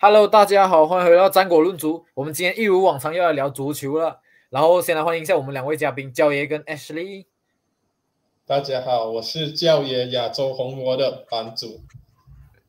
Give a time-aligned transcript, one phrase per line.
[0.00, 2.06] Hello，大家好，欢迎回到战果论足。
[2.14, 4.20] 我们今天一如往常又要聊足球了。
[4.48, 7.26] 然后先来欢迎一下我们两位嘉宾，教爷跟 Ashley。
[8.46, 11.80] 大家好，我是教爷亚洲红魔的版主。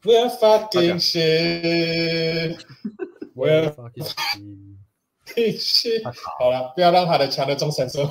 [0.02, 2.60] We're fucking shit.
[3.38, 4.08] We're fucking
[5.60, 6.04] shit.
[6.40, 8.10] 好了，不要让他的强的中神说。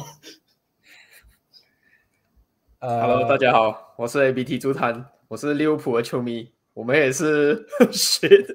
[2.79, 6.53] 呃，Hello，大家好，我是 ABT 足坛，我是利物浦的球迷。
[6.79, 8.47] 我们也是 shit，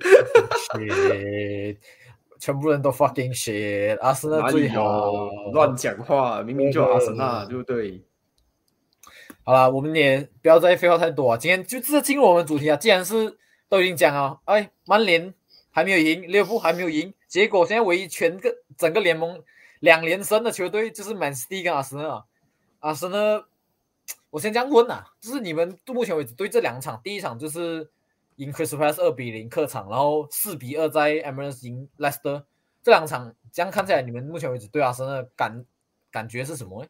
[2.39, 5.11] 全部人都 fucking shit，阿森纳最好，
[5.51, 8.01] 乱讲话，明明就阿森纳，对不对？
[9.43, 12.77] 好了，我们也不要再废话太多啊，今天就直接进入我们主题啊。
[12.77, 15.33] 既然是都已经讲了，哎，曼联
[15.69, 19.43] 还没有赢，利物浦还没有赢，结果现在唯一全个整个联盟
[19.81, 22.23] 两连胜的球队就是曼市跟阿森纳，
[22.79, 23.43] 阿森纳，
[24.29, 27.89] 我先这样问呐，就是你们到目前为止对这两场，第一场就是。
[28.37, 32.43] 赢 Crystal Palace 二比零客场，然后四比二在 e m i r a t s 赢 Leicester，
[32.81, 35.65] 这两场这样看起来，你们目前为止对阿森纳感
[36.11, 36.85] 感觉是什么？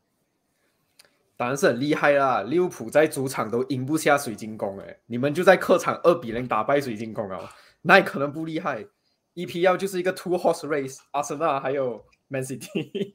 [1.36, 2.44] 当然是很厉害啦！
[2.44, 8.86] 利物浦在主场都赢不下水晶宫，哎，你们就在客场二比零打败水晶宫啊，那也可能不厉害。
[9.36, 13.14] EPL 就是一个 two horse race，阿森纳还有 Man City。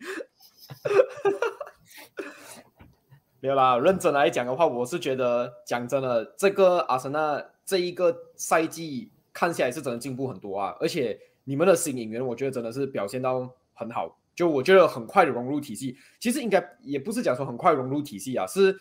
[3.40, 7.42] 没有啦，认真来讲的话，我是觉得讲真的，这个阿森纳。
[7.68, 15.94] 这一个赛季看起来是真的进步很多啊，而且你们的新演员，我觉得真的是表现到很好，就我觉得很快的融入体系。
[16.18, 18.74] 其实应该也不是讲说很快融入体系啊，是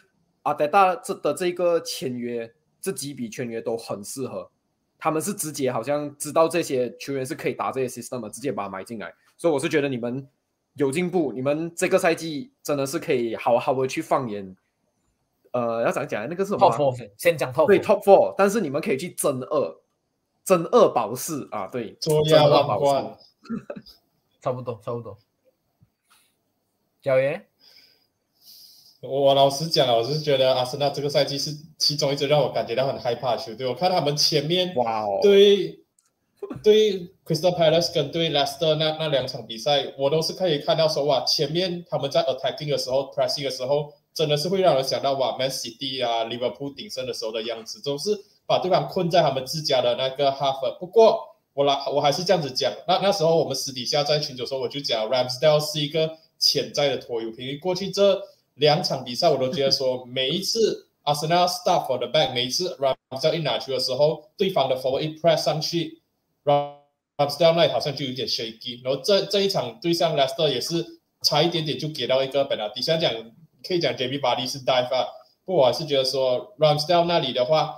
[0.43, 2.49] 阿德大这的这个签约，
[2.80, 4.49] 这几笔签约都很适合，
[4.97, 10.25] 他们是直接好像知道这些球员是可以打这些 system 直接把他买进来，所以我是觉得你们
[10.75, 14.55] 有进步，你们这个赛季真的是可以好好的去放眼。
[15.52, 17.12] 呃，要讲讲那个是什么？Top four，？
[17.17, 19.78] 先讲 top 对 top four，但是你们可以去争二，
[20.44, 23.17] 争二保四啊，对，争二保四，
[24.42, 25.17] 差不多，差不多。
[27.02, 27.48] 小爷，
[29.02, 33.66] 我老实讲我是觉得阿森纳这个赛季是其中一支让我感觉到很害怕的球队。
[33.66, 35.80] 我看他们前面哇哦，对
[36.61, 43.94] 对，Crystal Palace 跟对 Leicester 那那两场比赛，我都是可以看到说哇，前面他们在 attacking 的时候，pressing 的时候。
[44.17, 50.80] 真的是会让人想到哇，Man City 啊，Liverpool 顶升的时候的样子，总是把对方困在他们自家的那个 half。
[50.80, 51.20] 不过
[51.54, 52.73] 我来，我还是这样子讲。
[52.88, 57.60] 那那时候我们私底下在群组时候，我就讲 Ramsdale 是一个潜在的拖油瓶。
[57.60, 58.20] 过去这
[58.56, 66.02] 两场比赛，我都觉得说， 每一次 Arsenal start for the back，每一次 Ramsdale 一拿球的时候，对方的 forward 一 press 上去
[66.44, 68.83] ，Ramsdale 那好像就有点 shaky。
[68.83, 70.83] 然后这这一场对上 Leicester 也是
[71.22, 73.14] 差一点点就给到一个本来底下讲。
[73.67, 75.04] 可以讲 JB 巴利是代发，
[75.44, 77.76] 不过我是觉得说 Ramsdale 那里的话，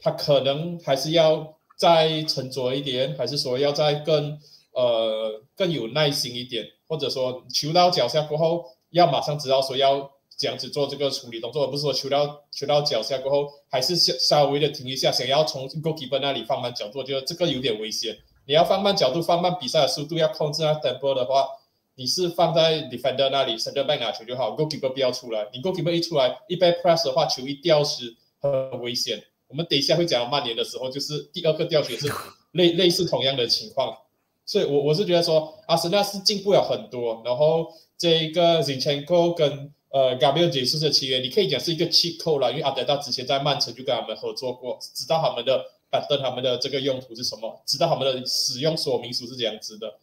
[0.00, 4.38] 他可能还是要再沉着一点，还是说要再更
[4.72, 18.16] 呃更有耐心一点，或者说球到脚下过后要马上知道说要这样子做这个处理动作，而不是说球到球到脚下过后还是稍稍微的停一下，想要从 Goalkeeper 那里放慢角度，觉得这个有点危险。
[18.46, 21.46] 你要放慢角度，放慢比赛的速度，要控制那 tempo 的话。
[21.96, 25.48] 你是放在 defender 那里，center back 拿球就好，goalkeeper 不要出来。
[25.52, 29.22] 你 goalkeeper 一出来，一被 press 的话，球一掉失，很危险。
[29.46, 32.10] 我们等一下会讲到曼联的时候，就是第二个掉球是
[32.52, 33.96] 类类似同样的情况。
[34.44, 37.22] 所以，我我是觉得说，阿森纳是进步了很多。
[37.24, 49.94] 然后，这一个 Zinchenko 跟呃 Gabriel Jesus 的契约，你可以讲是一个气扣了，因为阿德达之前在曼城就跟他们合作过，知道他们的板凳他们的这个用途是什么，知道他们的使用说明书是怎样子的。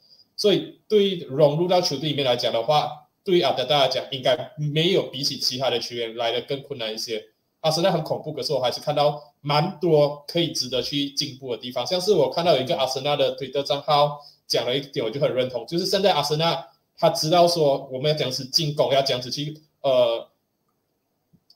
[0.41, 7.23] 所以，对于融入到球队里面来讲的话，对于阿德达来讲，应该没有比起其他的球员来的更困难一些。
[7.59, 11.85] 阿森纳很恐怖，可是我还是看到蛮多可以值得去进步的地方。
[11.85, 20.27] 像是我看到有一个阿森纳的推特账号讲了一点，我就很认同，就是现在阿森纳他知道说我们要这样子进攻，要这样子去呃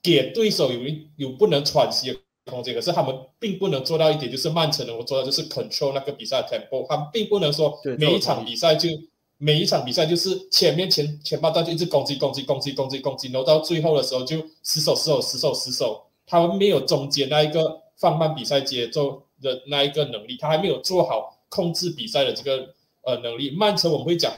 [0.03, 2.19] 给对手有一有不能喘息。
[2.45, 6.85] 空间，可是他们并不能做到一点，就是曼城能够做到，就是 control 那个比赛 tempo。
[6.87, 8.87] 他们并不能说每一场比赛就
[9.37, 16.05] 每一场比赛就是前面前前半段就一直攻击攻击攻击攻击攻击，然后到最后的时候就死守死守死守死守。
[16.27, 23.51] 他们没有中间那一个放慢比赛节奏的那一个能力，他还没有做好控制比赛的这个呃能力。
[23.51, 24.31] 曼城我们会讲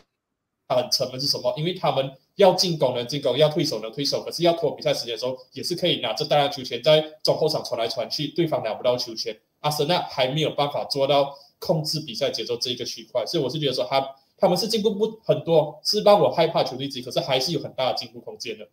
[0.68, 1.53] 他很沉闷是什么？
[1.57, 2.12] 因为他们。
[2.38, 9.38] 要进攻能进攻，要退守能退守，可是要拖比赛时间的时候，也是可以拿着大量球权在中后场传来传去，对方拿不到球权。
[9.60, 14.07] 阿森纳还没有办法做到控制比赛节奏这一个区块，所以我是觉得说他
[14.38, 18.68] 他们是进步不很多，是让我害怕球队之一，可是还是有很大的进步空间的。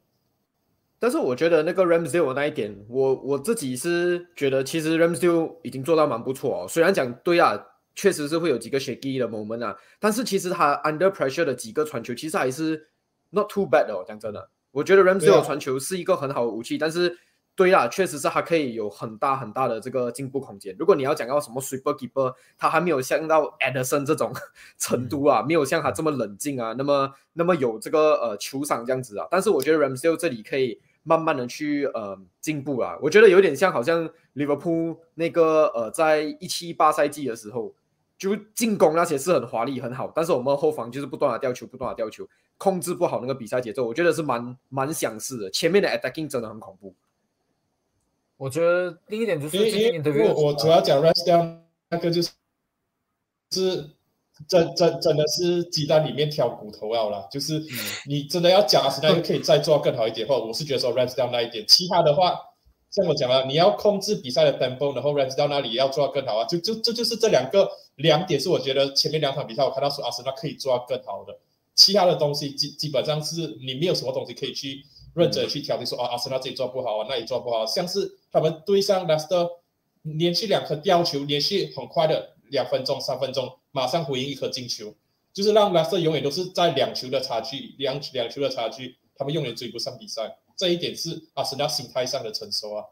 [0.99, 6.69] 但是我觉得那个 Ramsdale 那一点，我我自己是觉得其实 Ramsdale 已经做到蛮不错哦。
[6.69, 7.59] 虽然讲对啊，
[7.95, 9.75] 确实是会有几个 shaky 的 moment 啊。
[9.99, 12.89] 但是其实他 under pressure 的几个传球，其实还是
[13.35, 14.05] not too bad 哦。
[14.07, 17.19] 讲真的，我觉得 Ramsey 传球是一个很好的武器，但是。
[17.57, 20.75] 对啦，确实是他可以有很大很大的这个进步空间。
[20.77, 24.33] 如果你要讲到什么 super keeper，他还没有像到 Anderson 这种
[24.77, 29.29] 程度啊，没有像他这么冷静啊，那么那么有这个呃球商这样子啊。
[29.31, 32.99] 但是我觉得 Ramsey 这里可以慢慢的去呃进步啊。
[33.01, 37.73] 我觉得有点像好像 Liverpool 那个呃在一七八赛季的时候，
[38.19, 42.27] 就进攻那些是很华丽很好，但是我们后防就是不断的掉球，不断的掉球，
[42.59, 43.87] 控制不好那个比赛节奏。
[43.87, 45.51] 我觉得是蛮蛮相似的。
[45.51, 46.95] 前面的 attacking 真的很恐怖。
[48.37, 49.57] 我觉得第一点就是，
[50.23, 52.31] 我我主要讲 rest down 那个就是
[53.53, 53.91] 是
[54.49, 57.63] 真真真的是鸡蛋里面挑骨头要了，就是
[58.07, 62.37] 你真的要讲实在可以再做更好一点，或我是觉得说 rest down 那一点，其他的话
[62.91, 71.39] 像我讲了，你要控制比赛的 tempo，然后 rest down 那里要做到更好啊，就就这就是这两个两点是我觉得前面两场比赛我看到说阿森纳可以做到更好的，
[71.75, 74.85] 其他的东西基基本上是你没有什么东西可以去。
[75.15, 79.49] 认真去挑剔说啊，阿森纳这里做不好啊，那里做不好，像是他们对上莱斯特，
[80.03, 84.93] 连续两颗吊球，连续很快的两分钟、三分钟，马上回应一颗进球，
[85.33, 90.37] 就是让莱斯特永远都是在两球的差距，两两球的差距，他们永远追不上比赛。
[90.57, 92.85] 这一点是阿森纳心态上的成熟啊。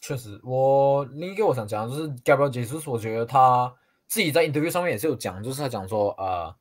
[0.00, 3.74] 确实，我另一个我想讲的就是 Gabriel Jesus，我觉得他
[4.06, 6.54] 自己在 interview 上面也是有讲，就是他讲说啊。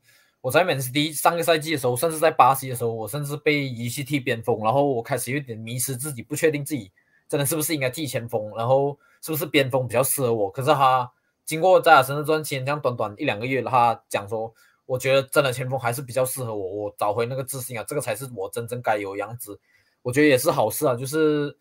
[0.46, 6.92] 我在曼 D 上个赛季的时候，甚至在巴西的时候，我甚至被遗弃踢边锋，然后我开始有点迷失自己，不确定自己
[7.28, 10.48] 真的是不是应该踢前锋，然后是不是边锋比较适合我。
[10.52, 11.12] 可是他
[11.46, 14.54] 经过在他身上赚钱，这样短短一两个月，他讲说，
[14.86, 19.60] 我觉得真的前锋还是比较适合我，我找回那个自信啊，这个才是我真正该有样子。
[20.04, 21.58] 我觉得也是好事啊，就是。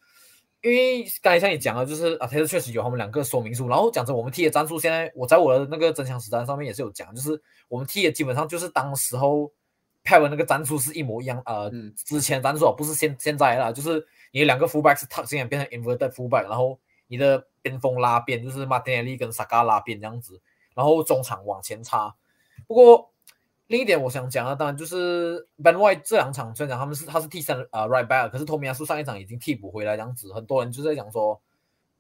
[0.64, 3.68] 因为刚才像你讲的，就是啊，他是确实有他们两个说明书。
[3.68, 7.38] 然后讲着我们 T 的战术，现在我在我的那个增强实战上面也是有讲，就是
[7.68, 9.52] 我们 T 的基本上就是当时候
[10.02, 11.42] 派文那个战术是一模一样。
[11.44, 20.40] 呃，之前战术不是现现在啦，就是你的两个 fullback 是 tuck 进变成 inverted fullback，然后你的边锋拉边就是马丁内利跟萨卡拉边这样子，
[20.74, 22.16] 然后中场往前插。
[22.66, 23.13] 不过。
[23.68, 31.40] 另一点我想讲的，当然就是 Ben White 这两场虽然讲他们是他是替三呃 right back，可是托米亚苏上一场已经替补回来这样子，很多人就在讲说，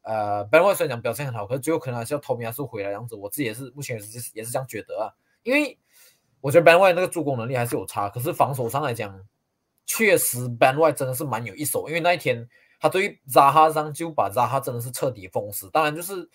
[0.02, 3.14] 呃 Ben White 虽然讲表现很好，可是最后可能还是要托米亚苏回来这样子。
[3.14, 5.08] 我自己也是目前也是也是这样觉得啊，
[5.42, 5.78] 因为
[6.42, 9.18] 我觉得 Ben White 那个助攻能力还是有差，可是防守上来讲，
[9.86, 12.46] 确实 Ben White 真的是蛮有一手，因为那一天
[12.78, 15.70] 他对扎哈上就把扎哈真的是彻底封死。
[15.70, 16.28] 当然就是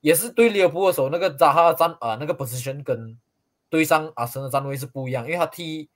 [0.00, 3.18] 也是对利物浦的时候，那个扎哈站啊那个 position 跟。
[3.74, 5.90] 对上阿森的站位是不一样，因为他踢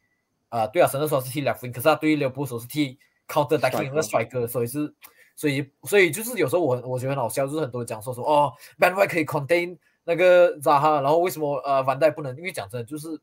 [0.49, 2.99] 啊，对阿森的时候是踢 left wing，可是他对于利物浦时候是踢
[3.29, 4.93] counter attacking 的帅哥，所以是，
[5.37, 12.37] 所以所以就是有时候我我觉得很好笑，就是很多人讲说说哦，Ben White 可以 contain 那个扎哈，然后为什么呃万代不能？
[12.37, 13.21] 因为讲真的，就是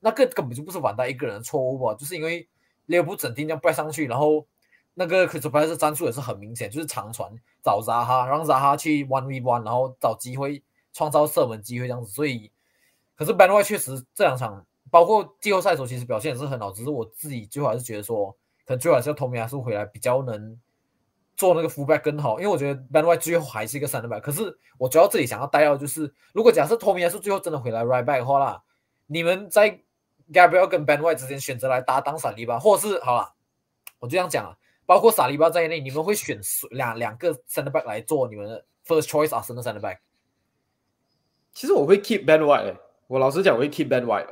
[0.00, 2.48] 那个根本就不是万代一个人的错误吧，就是因为
[2.86, 4.46] 利物浦整天这样掰上去，然后
[4.94, 7.30] 那个 Crystal Palace 战术也是很明显，就是长传
[7.62, 10.62] 找扎哈，让扎哈去 one v one，然后找机会
[10.94, 12.50] 创造射门机会这样子，所以。
[13.18, 16.70] 可是 Ben White 确实这两场，包括季后赛的时候，其实表现也是很好。
[16.70, 18.30] 只是我自己最后还是觉得说，
[18.64, 20.56] 可能最后还是要托米亚苏回来比较能
[21.36, 22.38] 做那个 fullback 更好。
[22.38, 24.20] 因为我觉得 Ben White 最后还是一个三 back。
[24.20, 28.62] 可是我主要这里想要带到就是，如果假设托米亚苏最后真的回来 right back 的话啦，
[29.08, 29.80] 你们在
[30.32, 33.34] Gabriel 跟 Ben White 之间选择来搭档萨利巴，或者是好了，
[33.98, 36.40] 我就这样讲啊，包括萨利巴在内，你们会选
[36.70, 39.98] 两两个 center back 来做你们的 first choice 啊，center back？
[41.52, 42.76] 其实我会 keep Ben White。
[43.08, 44.28] 我老实讲，我会 keep Ben White。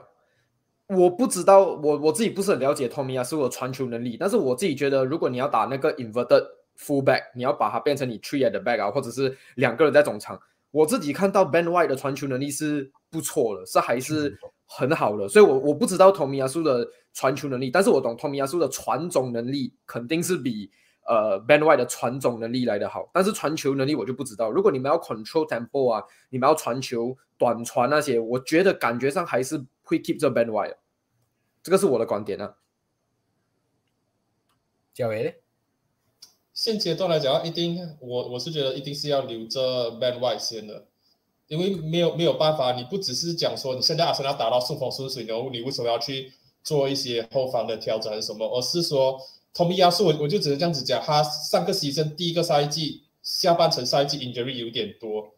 [0.88, 4.16] 我不知道，我我自己不是很了解 Tommy 啊，是我传球能力。
[4.16, 6.44] 但是我自己觉得，如果你要打那个 inverted
[6.78, 10.40] fullback，你要把它变成你 three at the back 啊，或者是两个人在中场，
[10.70, 15.26] 我自己看到 Ben White 的传球能力是不错的，是还是很好的。
[15.26, 20.70] 所以，我我不知道 Tommy 亚苏的传球能力，但是我懂 Tommy 亚苏的传总能力肯定是比。
[21.08, 24.50] 呃，Ben White 的传总能力来的好，但是传球能力我就不知道。
[24.50, 30.74] 如果你们要 control tempo 啊，你们要传球、短传那些，我觉得感觉上还是会 keep 着 Ben White。
[31.62, 32.56] 这个是我的观点啊。
[34.92, 35.42] 嘉伟，
[36.52, 40.86] 现阶段来讲，一定我我是觉得一定是要留着 Ben White 先的，
[41.46, 46.32] 因为没有没有办法，你不只是讲说你现在阿森纳打到顺风顺水，然后你为什么要去
[46.64, 49.20] 做一些后方的调整还是什么，而是说。
[49.56, 55.32] 同米亚是我我就只能这样子讲，他上个赛季第一个赛季下半程赛季 injury 有点多，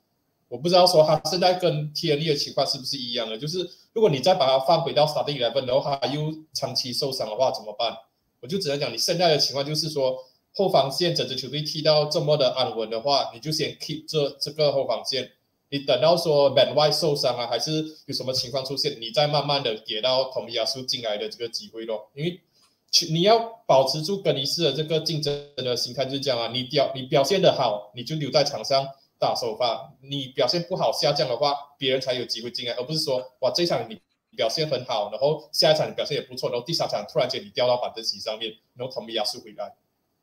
[0.48, 3.58] 我不知道说他现在跟 T N E 的情况是不是一样的，就是
[3.92, 7.96] 如果你再把他放回到 starting eleven 的话，他又长期受伤的话怎么办？
[8.40, 10.16] 我就只能讲你现在的情况就是说
[10.52, 15.30] 后防线整支球队踢到这么的安稳的话，你就先 keep 这这个后防线，
[15.70, 22.10] 你等到说 Ben White 受伤啊，还是有什么情况出现，你再慢慢的给到同亚苏进来的这个机会咯。
[22.14, 22.40] 因为
[22.90, 26.50] 去你要保持住更衣室的这个竞争的心态，就是这样啊。
[26.52, 28.86] 你表你表现的好，你就留在场上
[29.18, 34.00] 打首发；你表现不好下降的话，别人才有机会进来，而不是说哇这场你
[34.36, 39.74] 表现很好，然后下一场你表现也不错，然后第三场突然间你掉到板凳席上面，然后同亚苏回来，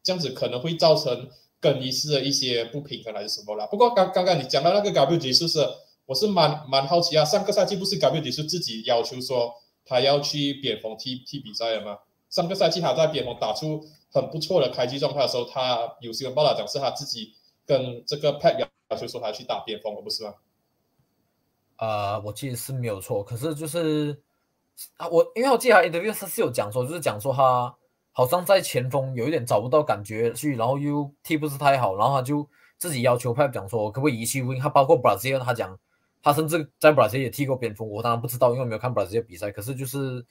[0.04, 1.30] 这样子可能会造成。
[1.62, 3.66] 更衣室的一些不平衡还是什么啦？
[3.66, 5.68] 不过刚刚刚你讲到那个 W G 是不是？
[6.06, 7.26] 我是蛮蛮好奇啊。
[7.26, 9.52] 上个赛季不是 W G 是自己要求说
[9.84, 11.98] 他要去边锋踢踢比赛了吗？
[12.36, 17.34] 上个赛季他在边锋打出很不错的开机状态的时候，他有新闻报道讲是他自己
[17.66, 20.34] 跟这个 Pat 要求说他去打边锋，不是吗？
[21.78, 23.24] 啊，我记得是没有错。
[23.24, 24.22] 可是就是
[24.98, 27.74] 啊，我因为我记得他 interview 是有讲说，就是讲说他。
[28.18, 34.58] 好像在前锋有一点找不到感觉去，然后又踢不是太好，然后他就自己要求派讲说可不可以移去 win’。
[34.58, 35.78] 他包括 Brazil，他讲
[36.24, 39.52] 他甚至在 Brazil 也踢过边锋，我当然不知道，因为没有看 Brazil 比赛。
[39.52, 40.26] 可是就是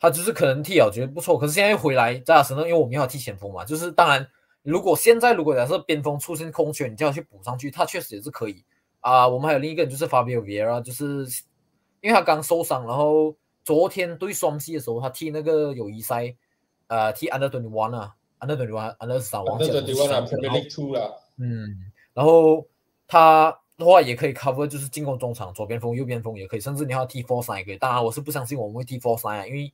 [0.00, 3.64] 他就是可能踢好觉得不错，可是现在又回来在阿森纳，因为我们要踢前锋嘛。
[3.64, 4.26] 就是当然，
[4.62, 8.64] 如果现在如果假设边锋出现空缺，你就要去补上去，他确实也是可以
[9.00, 9.26] 啊。
[9.28, 11.26] 我们还有另一个人就是 Fabio Vieira，就是
[12.00, 16.34] 因为他刚受伤，然后昨天对双 C 的时候他踢那个友谊赛。
[16.90, 19.82] 呃踢 under twenty one 啊，under twenty one，under 三忘记了。
[19.82, 21.22] under twenty one 啊，Premier League two 了。
[21.36, 22.66] 嗯，然后
[23.06, 27.76] 他的话也可以 cover，就是进攻中场，左边锋、右边锋也可以，甚至你要踢 four side 也可以。
[27.76, 29.70] 当然，我是不相信我们会踢 four side 啊，因为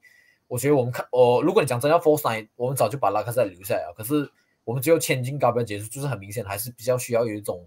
[0.46, 3.94] 我觉得我们看，我如果你讲真要 four side，我们早就把拉卡塞留下来了。
[3.96, 4.28] 可是
[4.64, 7.66] 我们只有千金高标结束，就是很明显还是比较需要有一种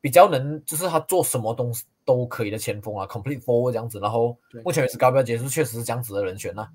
[0.00, 3.98] 比较能，就是他做什么东西都可以的前锋啊，complete forward 这样子。
[4.00, 6.68] 然后目前为止高标结束确实是这样子的人选呐。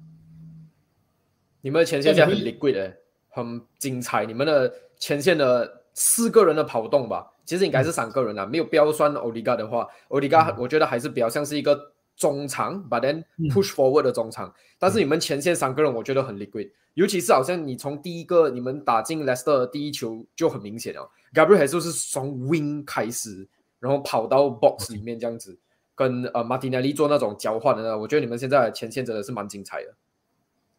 [1.61, 2.97] 你们的前线现在很 liquid 的，
[3.29, 4.25] 很精彩。
[4.25, 14.53] 你们的前线的四个人的跑动吧，其实应该是三个人啊，没有标算欧迪加的话，欧迪加我觉得还是比较像是一个中场，but then push forward 的中场。
[14.77, 23.47] 但是你们前线三个人，我觉得很 liquid，尤其是好像你从第一个你们打进 Leicester 第一球就很明显哦，Gabriel 还是是从 wing 开始，
[23.79, 25.57] 然后跑到 box 里面这样子，
[25.95, 29.95] 跟呃 Martinelli 做那种交换的呢，我觉得你们现在前线真的是蛮精彩的。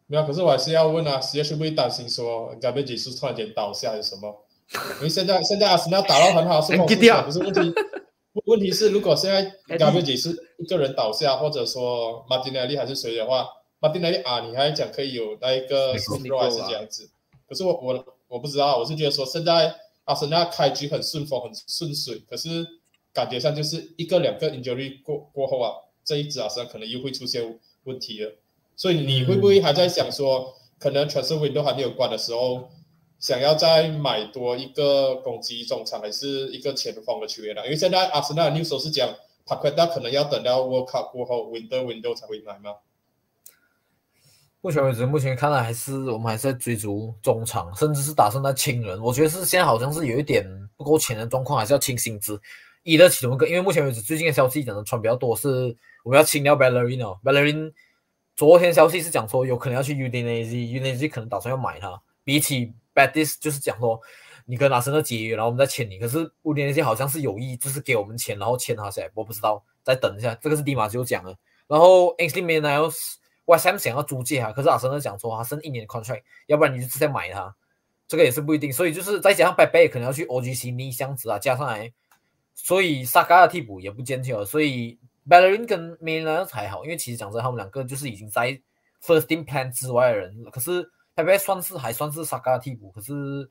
[0.07, 4.45] 没有，可是我还是要问啊，是不会担心说 Gabriel 是突然间倒下有什么？
[4.97, 6.87] 因为现在现在阿森纳打到很好，是不
[7.31, 7.73] 是问题？
[8.45, 13.47] 问题是如果现在 Gabriel 是一个人倒下，或者说马丁内利还是谁的话，
[13.79, 17.09] 马丁内利啊，你还讲可以有那一个 t r 是这样子。
[17.47, 22.65] 可是我我我不知道，我是觉得说现在阿森纳开局很顺风很顺水，可是
[23.13, 25.73] 感觉上就是一个两个 injury 过过后啊，
[26.05, 28.31] 这一支阿森纳可能又会出现问题了。
[28.77, 32.69] 所以你会不会还在想说，可能 transfer window 还没有关的时候，
[33.21, 37.63] 想要再买多一个攻击中场，还是一个前锋的球员呢？
[37.63, 39.07] 因为现在阿森纳 news 是讲，
[39.45, 42.77] 帕奎达可能要等到 World Cup 过后，window window 才会买吗？
[44.61, 48.99] 目前为止，目前看来还是我们还是在追逐中场，甚至是打算在清人。
[48.99, 50.43] 我觉得是现在好像是有一点
[50.75, 52.41] 不够钱的状况，还是要清薪资。
[52.81, 57.73] 一的其中一个，因为目前为止最近的消息讲的传比较多，是我们要清掉 Ballerino，Ballerin。
[58.35, 62.01] 昨天消息是讲说有可能要去 Udinese，Udinese 可能打算要买他。
[62.23, 63.99] 比起 Badis 就是讲说
[64.45, 65.99] 你跟阿森纳解约，然后我们再签你。
[65.99, 69.09] 可是威廉杰好像是有意，就是给我们钱，然后签他下来。
[69.13, 70.33] 我不知道，再等一下。
[70.35, 71.35] 这个是迪马就讲了。
[71.67, 77.55] 然后 Ainsley Manuel，West Ham 想要租借他，可是阿森纳讲说他剩一年的 contract，要不然你就直接买他。
[78.07, 78.71] 这个也是不一定。
[78.71, 81.91] 所以就是再加上 Bad Bay 可能要去 OGC 逆箱子啊，加上来，
[82.55, 84.99] 所以萨卡的替补也不坚强，所以。
[85.29, 88.59] Ballerin 跟 m a n a 还好，因为其实讲真，他们两个就是已经在
[89.05, 90.43] First Team Plan 之外的人。
[90.51, 90.83] 可是
[91.15, 93.49] p a 算是还算是 Saka 的替补，可是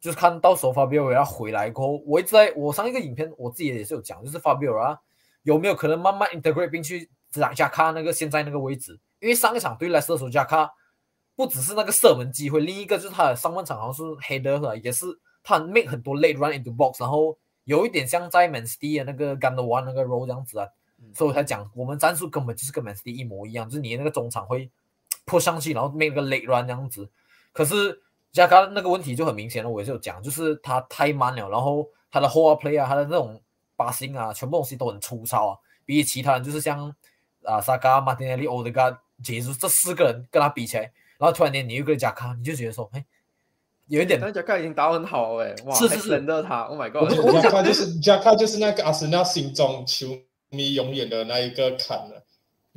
[0.00, 4.98] 就是看到时候 Fabio 要回来过后，我一直在我上一个影片我自己也是有讲，就是 Fabio 啊
[5.42, 8.98] 有没有可能慢慢 integrate 并去加加卡那个现在那个位置？
[9.20, 10.72] 因为上一场对来射手加卡
[11.34, 15.06] 不只是那个射门机会，另一个就是他的上半场好像是 header 也是
[15.42, 20.68] 他 make 很多 late run into box，然后有一点像在 Man City 的那个 Gun One 那个 role 这样子啊。
[21.14, 24.68] 所以我才讲，我们战术根本就是跟 Man City 一模一样，就是你那个中场会
[25.28, 27.08] 扑上去，然后 make 个 late run 这样子。
[27.52, 28.00] 可是
[28.32, 33.40] 加卡那个问题就很明显了，我也是有讲，就是他太慢了，然后他的 hold play 啊，他的那种
[33.76, 35.58] 把心啊，全部东西都很粗糙啊。
[35.84, 36.92] 比起其他人，就是像
[37.44, 40.82] 啊萨卡、马丁内利、欧德加、杰斯这四个人跟他比起来，
[41.18, 43.04] 然后突然间你又个加卡，你就觉得说，哎，
[43.86, 44.18] 有一点。
[44.20, 47.10] 但贾卡已经打很好哎，哇，是是忍着他，Oh my God！
[47.42, 50.08] 贾卡就是贾卡就是那个阿森纳心中球。
[50.50, 52.24] 迷永远的那一个坎了，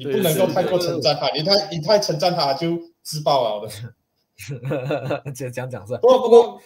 [0.04, 3.72] 你不能够太过称赞他，你太你太称赞他就自爆了的。
[5.36, 5.96] 这讲讲是。
[5.98, 6.62] 不过不过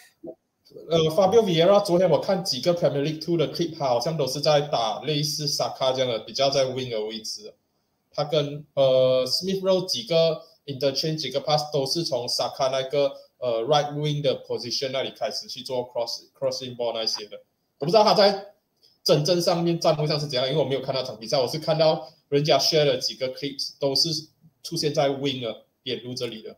[0.90, 7.54] 呃，Fabio Vieira 昨天我看几个 Premier League Two 的 clip，他好像都是在打类似 Saka 这样的比较在 wing 的位置。
[8.14, 16.24] 他跟呃 Smith Rowe 几个 interchange 几个 pass 都是从 Saka 那个呃 right wing 的 position 那里开始去做 cross
[16.40, 17.42] crossing ball 那些的。
[17.80, 18.54] 我不知道他在
[19.06, 24.10] 真正上面战术上是怎样，因为我没有看到场比赛，我是看到人家 share 了几个 clips，都是
[24.64, 26.58] 出现在 wing 的点入这里的。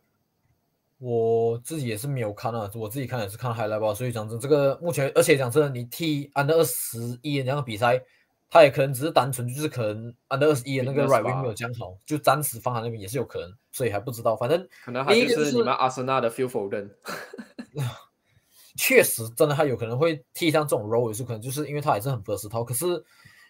[0.97, 8.01] 我自己也是没有看啊，我自己看也是看 high level，所以讲真，这个目前，而且讲真的，你踢 under 二十一那个比赛，
[8.49, 14.37] 他也可能只是单纯就是可能 under 二十一的那个 right wing 没有讲好，就暂时放在那边也是有可能，所以还不知道。
[14.37, 16.89] 反正可能他就是你们阿森纳的 feel 否认。
[18.77, 22.63] 确实，真的他有可能会踢上这种 role，也是可能就是因为他也是很 versatile。
[22.63, 22.85] 可是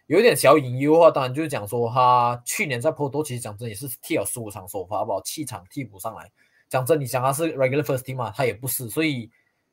[0.08, 6.32] 有一点小隐忧的话，当然就是讲说他去年在 Po 多其实讲真也是踢了十五场首发，好七场替补上来。
[6.70, 8.32] 讲真，你想他是 regular first team 嘛？
[8.32, 9.30] 他也不是，所以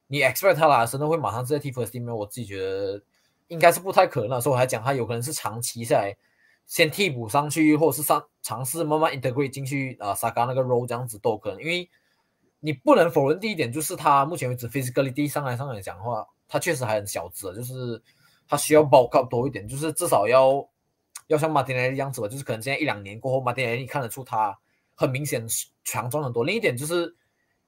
[0.09, 2.13] 你 expect 他来，真的会马上直接踢 first team？
[2.15, 3.03] 我自己觉得
[3.49, 4.41] 应该是不太可能。
[4.41, 6.17] 所以我还讲他有可能是长期下来
[6.67, 11.61] 先替补上去，或者是上尝试慢慢 integrate 进去啊，萨嘎那个 role 这样子都有可能。
[11.61, 11.89] 因为
[12.65, 18.03] 你不能否认第一点，就是他目前为止 physicality 上来上来讲的话，他确实还很小只，就是
[18.49, 20.67] 他需要 bulk up 多一点，就是至少要
[21.27, 24.59] 要像马丁内的样子吧，就是可能现在一两年过后，马丁内你看得出他。
[24.97, 25.45] 很明显
[25.83, 26.45] 强壮很多。
[26.45, 27.17] 另一点就是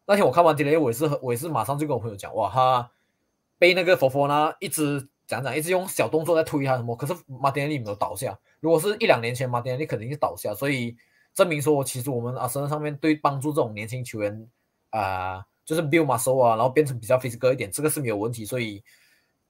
[0.06, 2.88] 那天我看完迪雷，我也是我也是马上就跟我朋友讲，哇，他
[3.58, 6.94] 被那个佛佛呢一直讲讲，一直用小动作在推他什么。
[6.94, 8.38] 可是马丁内没有倒下。
[8.60, 10.54] 如果是一两年前，马丁内肯定是倒下。
[10.54, 10.96] 所以
[11.34, 14.48] 证明说，其实我们阿森纳上面对帮助这种年轻球员
[14.90, 18.44] 啊，就是 build muscle 啊，然后变成比较 physical 一点，这个是没有问题。
[18.44, 18.82] 所以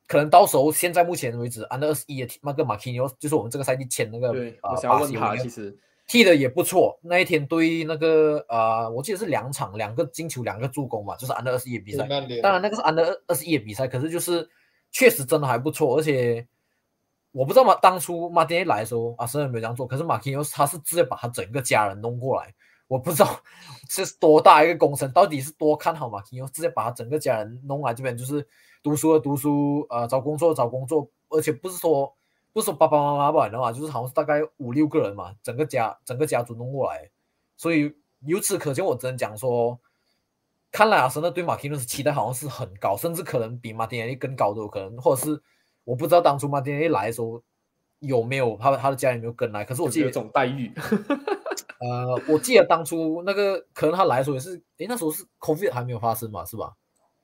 [0.07, 4.29] 可能到时候现在目前为止，under 二十一的那个马基尼奥，就是我们这个赛季签那个
[4.61, 5.77] 啊，我想问他其实。
[6.09, 12.07] 踢的也不错，那一天对那个呃，我记得是两场，两个进球，两个助攻嘛，就是 under 二十一比赛。
[12.41, 14.49] 当然那个是 under 二二十一的比赛，可是就是
[14.93, 16.47] 确实真的还不错，而且
[17.33, 22.55] 我不知道嘛，当初马丁来的时候啊，虽然没有这样做，可是马丁欧他是直接把他整个家人弄过来，
[22.89, 23.41] 我不知道
[23.89, 28.47] 这是多大一个工程，到底是多看好马丁欧，直接把他整个家人弄来这边，就是
[28.83, 32.15] 读书的读书，呃，找工作找工作，而且不是说。
[32.53, 37.11] 不是说爸爸妈妈吧的话，就是好像是大概五六个人嘛，整个家整个家族弄过来，
[37.55, 39.79] 所以由此可见，我只能讲说，
[40.73, 45.39] 看来阿森纳对马丁内斯期待好像是很高，甚至可能比马丁内利更高都有可能，或者是
[45.85, 47.43] 我不知道当初马丁内利来的时候
[47.99, 50.73] 有没有他他的家人有没有跟来，可是我记得这种待遇，
[51.81, 56.73] 呃，我记得当初那个可能他来的时候也是，诶，那时候是 COVID 还没有发生嘛，是吧？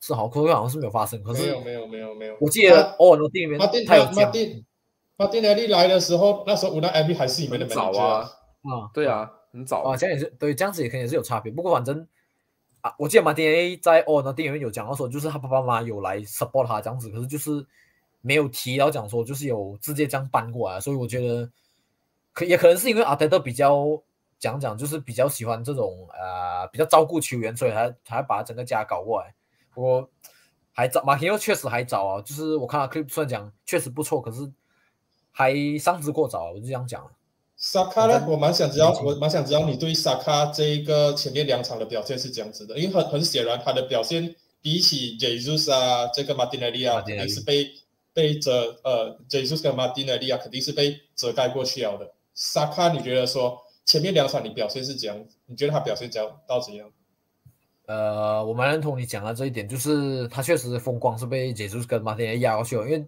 [0.01, 4.33] 是好，COVID 好像是没有发生，可是没有没有没有没有，我记得哦，那电影里面他有讲。
[5.19, 8.29] 他丁内利来的时候，那时候我那 MV 还是你们的早啊，
[8.63, 11.53] 啊，对啊，很早啊，这样也是对，这样子也肯定是有差别。
[11.53, 12.05] 不过反正
[12.81, 17.65] 啊，我记得马丁内在哦，那电影院有讲到说，就是他爸爸妈妈有来 support 他这样子，可是就是
[18.21, 20.81] 没有提到讲说，就是有直接这样搬过来。
[20.81, 21.49] 所以我觉得
[22.33, 23.87] 可也可能是因为阿德德比较
[24.43, 29.35] 讲讲，就是比较喜欢这种呃比较照顾球员，所以才才把整个家搞过来。
[29.75, 30.07] 我
[30.73, 34.53] 还早，马丁又确实还早啊，就是我看他 clip 算讲确实不错，可是。
[35.35, 37.11] 还上之过早，我就这样讲。
[37.57, 38.23] 萨卡呢？
[38.29, 47.67] 我蛮想知道，我蛮想知道你对萨卡这一个前面两场的表现是这样子的，因为很很显然他的表现比起 Jesus 啊，这个马丁内利亚肯定是被
[48.13, 52.13] 被遮呃，Jesus 跟马丁内利亚肯定是被遮盖过去了的。
[52.35, 55.25] 萨卡，你觉得说前面两场你表现是怎样？
[55.47, 56.91] 你觉得他表现怎样到怎样？
[57.87, 63.07] 呃，我蛮认同你讲的这一点，就是他确实风光是被 Jesus 跟马丁内利亚压过去了，因为。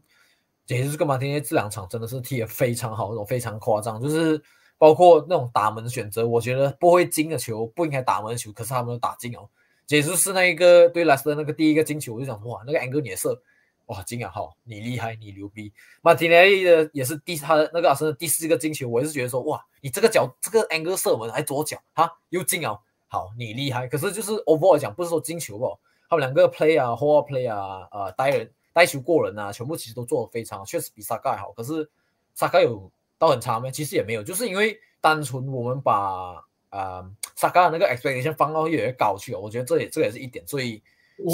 [0.67, 4.43] 也就是跟马丁内这两场真的是踢得非常好，那种非常夸张，就是
[4.79, 9.47] 包括那种打门选择，我觉得不会进的球不应该打门的球，可是他们都打进哦。
[9.89, 13.39] 也就是那一个对莱斯特那个第一个进球，我就想哇，那个 angle 也射，
[13.87, 15.73] 哇，金啊，好，你厉害，你牛逼。
[16.03, 23.87] 马丁内的也是第他的那个阿森的第四个进球，我也是觉得说哇，你这个脚这个 angle 射门还左脚哈又进啊，好，你厉害。
[23.87, 28.51] 可是就是 overall 讲，不是说进球不，他们两个 play 啊，hold play 啊，呃，带人。
[28.75, 31.53] 带球过人啊，全部其实都做的非常，确实比萨盖好。
[31.53, 31.89] 可是
[32.35, 33.71] 萨盖有到很差吗？
[33.71, 39.39] 其实也没有，就是因为单纯我们把啊萨盖的那个 expectation 放到越来越高去了。
[39.39, 40.45] 我觉得这也这也是一点。
[40.49, 40.83] 所以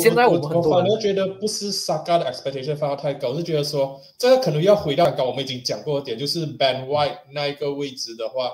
[0.02, 8.50] 现在我们我反而觉得不是萨盖的 expectation 放到太高，是觉得说这个可能要回到刚刚我们已经讲过的点，就是 Ben White 那一个位置的话，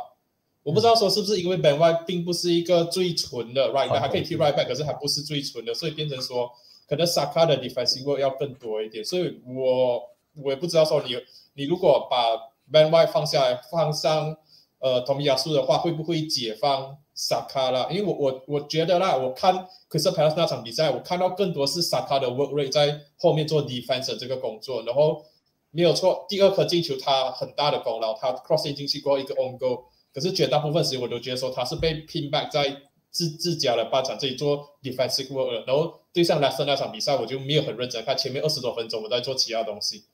[0.62, 6.50] 我不知道说是不是因为 Ben White 并不是一个最纯的 right back，还可以踢 right back，可是还不是最纯的，所以变成说。
[6.88, 10.00] 可能萨卡的 defensive 要更多一点，所以我
[10.40, 11.16] 我也不知道说你
[11.54, 12.36] 你如果把
[12.70, 14.36] Ben White 放下来放上
[14.78, 25.24] 呃同米亚苏的话，会不会解放萨卡啦，因为我我我觉得啦，我看 Crystal Palace 那场比赛，我看到更多是萨卡的 work rate 在后面做 defense 这个工作，然后
[25.70, 40.04] 没有错，第二颗进球他很大的功劳，他 crossing 进去过一个 on goal，可是绝大部分时间我都觉得说他是被 pin back 在自自家的半场这里做 defensive work，然后对上 last 那场比赛我就没有很认真看前面二十多分钟我在做其他东西，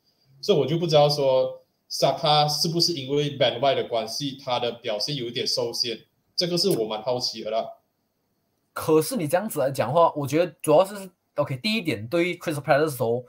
[0.40, 5.98] 所以我就不知道说萨卡是不是因为 band 外的关系，他的表现有一点受限。
[6.34, 7.64] 这个是我蛮好奇的啦。
[8.72, 11.56] 可是你这样子来讲的话，我觉得主要是 OK。
[11.58, 13.24] 第一点，对于 Crystal Palace 的时候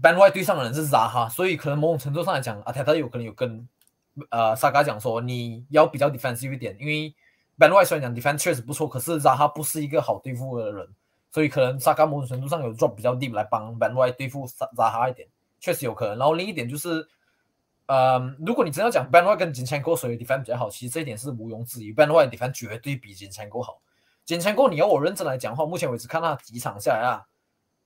[0.00, 3.68] ，Ben White 对上的人是 Zaha，所以可能某种程度上来讲，阿泰他有可能有跟
[4.30, 7.14] 呃萨嘎讲说，你要比较 defensive 一点，因为
[7.58, 10.88] Ben White 虽然讲 defense 确实不错，可是 Zaha 不是一个好对付的人，
[11.32, 16.18] 所以可能萨嘎某种程度上有 drop 比较 deep 来帮 Ben White 对付 Zaha 一点，确实有可能。
[16.18, 17.08] 然后另一点就是。
[17.92, 23.80] 嗯，如果你真要讲 Ben White 跟金钱哥谁的 defense 比较好，其实这一点是毋庸置疑，Ben White defense 绝对比金钱哥好。
[24.24, 27.26] 金钱哥，你要我认真来讲的话，目前为止看他几场下来啊，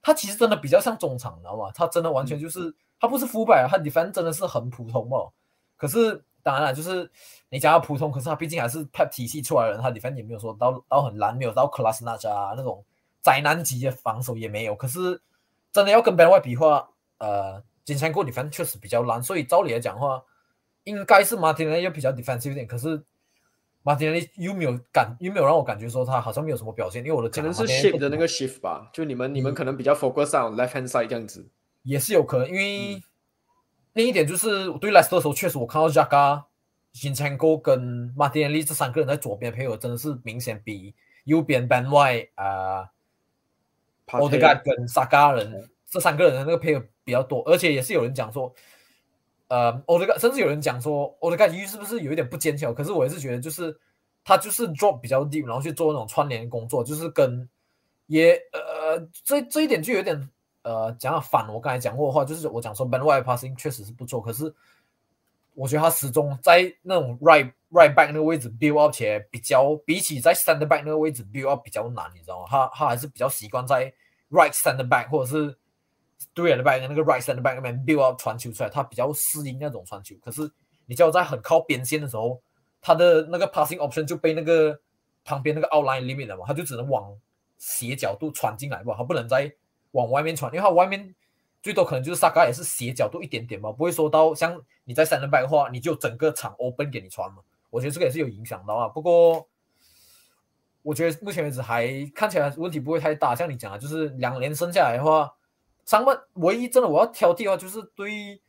[0.02, 1.70] 他其实真的比较像中场，你知道吗？
[1.74, 5.32] 他真的完全就是他不是腐败，他 defense 真的是很普通哦。
[5.78, 7.10] 可是当然了，就是
[7.48, 12.84] 你讲他普通，可是他毕竟还是 Pep 体系出来的人，他 defense 也没有说到到很烂，没有到 class 那家那种
[13.22, 14.74] 灾难级的防守也没有。
[14.74, 15.22] 可是
[15.72, 17.64] 真的要跟 Ben White 比话，呃。
[17.84, 20.22] 金钱哥 defense 确实比较烂，所以照理来讲的话，
[20.84, 22.66] 应该是马丁内要比较 defensive 一点。
[22.66, 23.02] 可是
[23.82, 27.04] 马丁内利又没有感，又没有让我感觉说他好像没有什么表现。
[27.04, 31.46] 因为我的可能是 shift 的那个 shift 吧，就你们你们可能比较 focus on left hand side 这样子，
[31.82, 32.48] 也是有可能。
[32.48, 33.02] 因为
[33.92, 36.44] 另一点就是我对 last 的时候，确实我看到 Jaga、
[36.92, 40.94] 金钱哥跟马丁内利这三个人在左边配合，真的是明显比
[41.24, 42.88] 右边 Ben White 啊、
[44.06, 46.86] Odegaard 跟 Saka 人这三个人的那个配合。
[47.04, 48.52] 比较多，而且也是有人讲说，
[49.48, 52.74] 呃，我的甚至有人讲说，我的感觉是不是有一点不坚强？
[52.74, 53.78] 可是我也是觉得，就是
[54.24, 57.46] 他就是 drop 比较低，然后去做那种串联工作，就是跟
[58.06, 60.28] 也呃这这一点就有点
[60.62, 64.52] 呃讲反我刚才讲过的话，就是我讲说 Ben White passing 确实是不错，可是
[65.52, 72.46] 我觉得他始终在那种 right right back 那个位置 build up 起来比较比起在 stand back 那个位置 build up 比较难，你知道吗？
[72.48, 73.92] 他他还是比较习惯在
[74.30, 75.54] right stand back 或者是。
[76.32, 80.16] 对啊，那边那个 right side back 那边 build up 传球出来，他比较适应那种传球。
[80.24, 80.50] 可是
[80.86, 82.40] 你叫我在很靠边线的时候，
[82.80, 84.78] 他的那个 passing option 就被那个
[85.24, 87.16] 旁边那个 outline limit 了嘛，他就只能往
[87.56, 89.52] 斜角度传进来吧，他不能再
[89.92, 91.14] 往外面传，因为他外面
[91.62, 97.38] 最多可能就是萨卡也是斜角度一点点嘛，不会说到像你在 center back 的话，你就整个场 open 给你传嘛。
[97.70, 98.88] 我觉得这个也是有影响的啊。
[98.88, 99.46] 不过
[100.82, 105.32] 我觉得目前为止还看起来问题不会太大，像你讲的，就是两连胜下来的话。
[105.84, 108.40] 上半唯一真的我要挑剔的话，就是对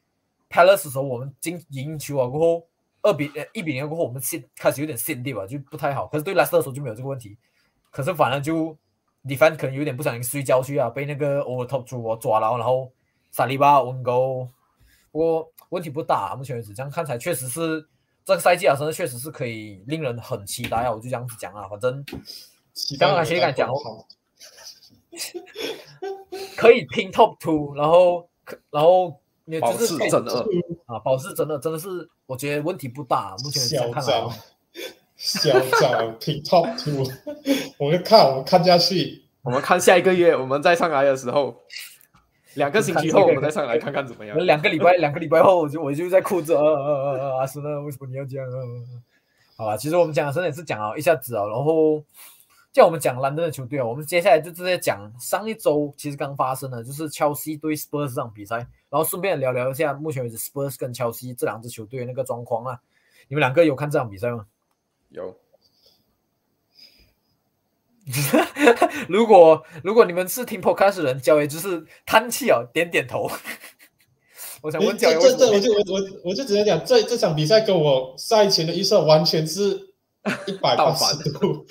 [0.50, 2.68] Palace 的时候，我们进赢球啊过后，
[3.02, 6.08] 二比呃一比零过后，我们陷开始有点陷地吧，就不太好。
[6.08, 7.38] 可是对 Leicester 时候就没有这个问题，
[7.92, 8.78] 可是反而就
[9.26, 12.92] defend 可能有点不小心睡觉去啊，被那个 over top 主我抓牢，然后
[13.32, 14.48] 萨利巴温勾，
[15.12, 17.86] 不过问题不大，目前为止这样看起来确实是
[18.24, 22.06] 这个赛季啊，真的确实是可以令人很期待啊，我就这样子讲啊，反正
[23.00, 23.70] 刚刚谁敢讲？
[26.56, 28.28] 可以拼 top two，然后
[28.70, 30.46] 然后也就是真的
[30.86, 31.88] 啊，保持真的真的是
[32.26, 33.36] 我觉得问题不大。
[33.44, 34.32] 目前嚣张，
[35.16, 37.06] 嚣张拼 top two，
[37.80, 41.56] 我们看我们看下去，我们看下一个月我们再上来的时候，
[42.56, 44.38] 两个星期后我们再上来看看怎么样。
[44.46, 46.60] 两个礼拜 两个礼拜后我就我就在哭着，
[47.40, 47.80] 阿斯纳？
[47.82, 48.46] 为什么你要这样？
[49.58, 52.04] 好吧，其实我们讲的真的是讲啊一下子啊，然后。
[52.76, 58.58] 叫我们讲兰登的球队啊，我们接下来就直接讲上一周其实刚发生的，就是切尔西对 Spurs 这场比赛，
[58.90, 62.82] 然后顺便聊聊一下目前为止 Spurs 跟切尔西这两支球队那个状况啊。
[63.30, 64.46] 你们两个有看这场比赛吗？
[65.08, 65.38] 有。
[69.08, 73.32] 如果如果你们是听 Podcast 人，教练就是叹气哦，点点头。
[74.62, 79.94] 我想问教练，这这我就我我我就只能讲，这这场比赛跟我赛前的预测完全是
[80.46, 81.66] 一百八十度。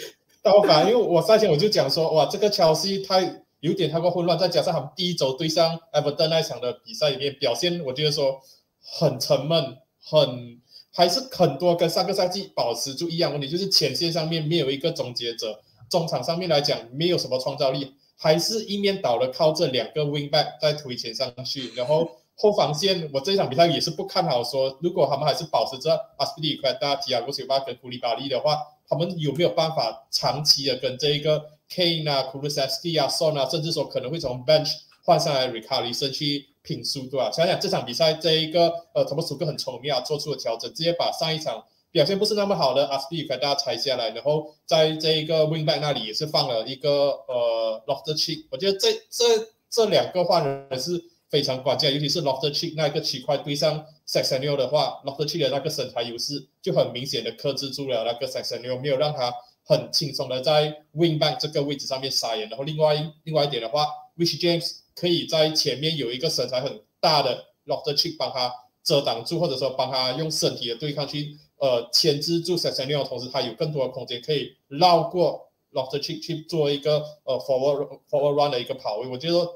[0.44, 8.38] 倒反，因为我赛前我就讲说，哇，这个切西太有点太过混乱，再加上他们第一周对上埃弗顿那场的比赛里面表现，我觉得说
[8.82, 10.60] 很沉闷，很
[10.92, 28.58] 还是很多跟上个赛季保持住一样问题，就是前线上面没有一个终结者，中场上面来讲没有什么创造力，还是一面倒的靠这两个 wing back 在推前上去，然后后防线我这场比赛也是不看好，说如果他们还是保持着阿斯皮利奎达、提亚古西巴跟库里巴利的话。
[28.88, 34.72] 他们有没有办法长期的跟这一个 Kane 啊、Kulusevski 啊、Son 啊，甚至说可能会从 Bench
[35.04, 37.30] 换上来 Ricardo 去拼速度啊？
[37.30, 49.24] 想想这场比赛这一个呃，托马斯克很聪明啊，做出了调整，直接把上一场表现不是那么好的阿斯蒂给大家拆下来，然后在这一个 wing back 那里也是放了一个呃 Lofter Cheek，我觉得这这
[49.68, 50.92] 这两个换人是
[51.34, 62.44] 非常关键，尤其是 LOFTER Chick 那个区块对上 Saxonio 的话 LOFTER Chick 的那个身材优势就很明显的克制住了那个 Saxonio，没有让他很轻松的在 wing back 这个位置上面撒野。
[62.46, 62.94] 然后另外
[63.24, 63.84] 另外一点的话
[64.16, 68.52] ，Rich James 可以在前面有一个身材很大的 LOFTER Chick 帮他
[68.84, 71.36] 遮挡住，或者说帮他用身体的对抗去。
[71.56, 79.06] 呃，牵制住 s a x o n 的同时，他有更多的空间可以绕过 Loftus 去去做一个呃 forward forward run 的一个跑位。
[79.06, 79.48] 我觉得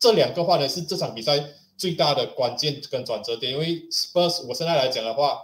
[0.00, 1.44] 这两个话呢是这场比赛
[1.76, 3.52] 最大的关键跟转折点。
[3.52, 5.38] 因为 Spurs 我现在来讲的话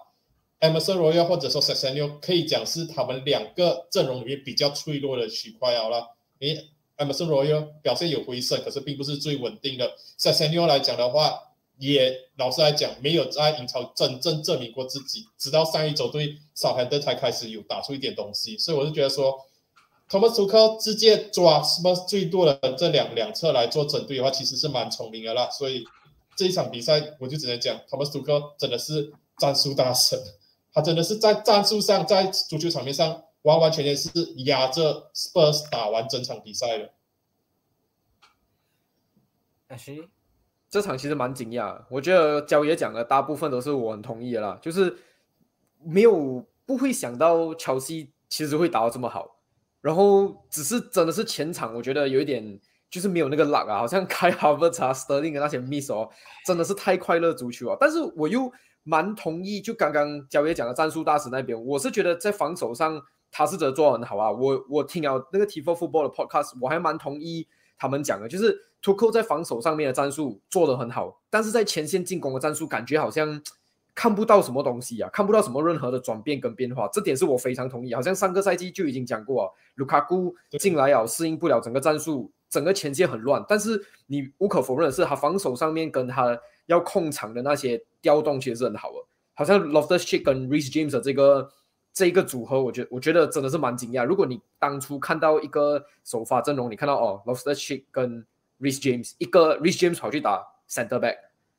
[0.59, 6.17] ，Emerson Royal 或者说 s a x o 可以讲是他们两个阵容里面比较脆弱的区块好了。
[6.41, 6.59] 你
[6.97, 9.95] Emerson Royal 表现有回升，可是并不是最稳定的。
[10.19, 11.43] s a x o 来讲的话。
[11.79, 18.57] 也老实来讲，没有在英超真正证明过自己，直到上一周对少汉顿才开始有打出一点东西。
[18.57, 19.39] 所以我就觉得说，
[20.09, 25.51] 托马斯图克直接抓什么最多的这两两侧来做针对的话，其实是蛮聪明的啦。
[25.51, 25.85] 所以
[26.37, 30.19] 这一场比赛，我就只能讲，托马斯图克真的是战术大神，
[30.73, 34.11] 他真的是在战术上，在足球场面上，完完全全是
[34.45, 36.91] 压着 Spurs 打完整场比赛的。
[39.69, 40.09] 阿西。
[40.69, 44.99] 这场其实蛮惊讶，我觉得焦爷讲的大部分都是我很同意的啦，就是
[45.83, 49.36] 没有不会想到乔西其实会打到这么好，
[49.87, 52.43] 然后只是真的是前场我觉得有一点
[52.91, 56.09] 就是没有那个浪啊，好像开哈弗查、斯特林的那些 miss 哦，
[56.45, 67.47] 真的是太快乐足球啊，但是我又蛮同意，就刚刚焦爷讲的战术大师那边，我是觉得在防守上他是真的做很好啊，我我听了那个 T Four Football 的 podcast，我还蛮同意
[67.79, 68.67] 他们讲的，就是。
[68.83, 73.43] t o c o 在防守上面的战术做得很好，但是在前线进攻的战术感觉好像
[73.97, 77.95] 看不到什么东西啊，看不到什么任何的转变跟变化，这点是我非常同意。
[77.95, 83.43] 好像上个赛季就已经讲过，卢卡库进来啊，适应不了整个战术，整个前线很乱。
[83.49, 88.99] 但是你无可否认的是，他防守上面跟他要控场的那些调动其实是很好的。
[89.33, 91.51] 好像 Loftus Cheek 跟 Reece James 的这个
[91.95, 94.05] 这一个组合，我觉我觉得真的是蛮惊讶。
[94.05, 98.27] 如果你当初看到一个首发阵容，你看到哦，Loftus Cheek 跟
[98.61, 101.17] Rich James 一个 Rich James 跑去打 Center Back，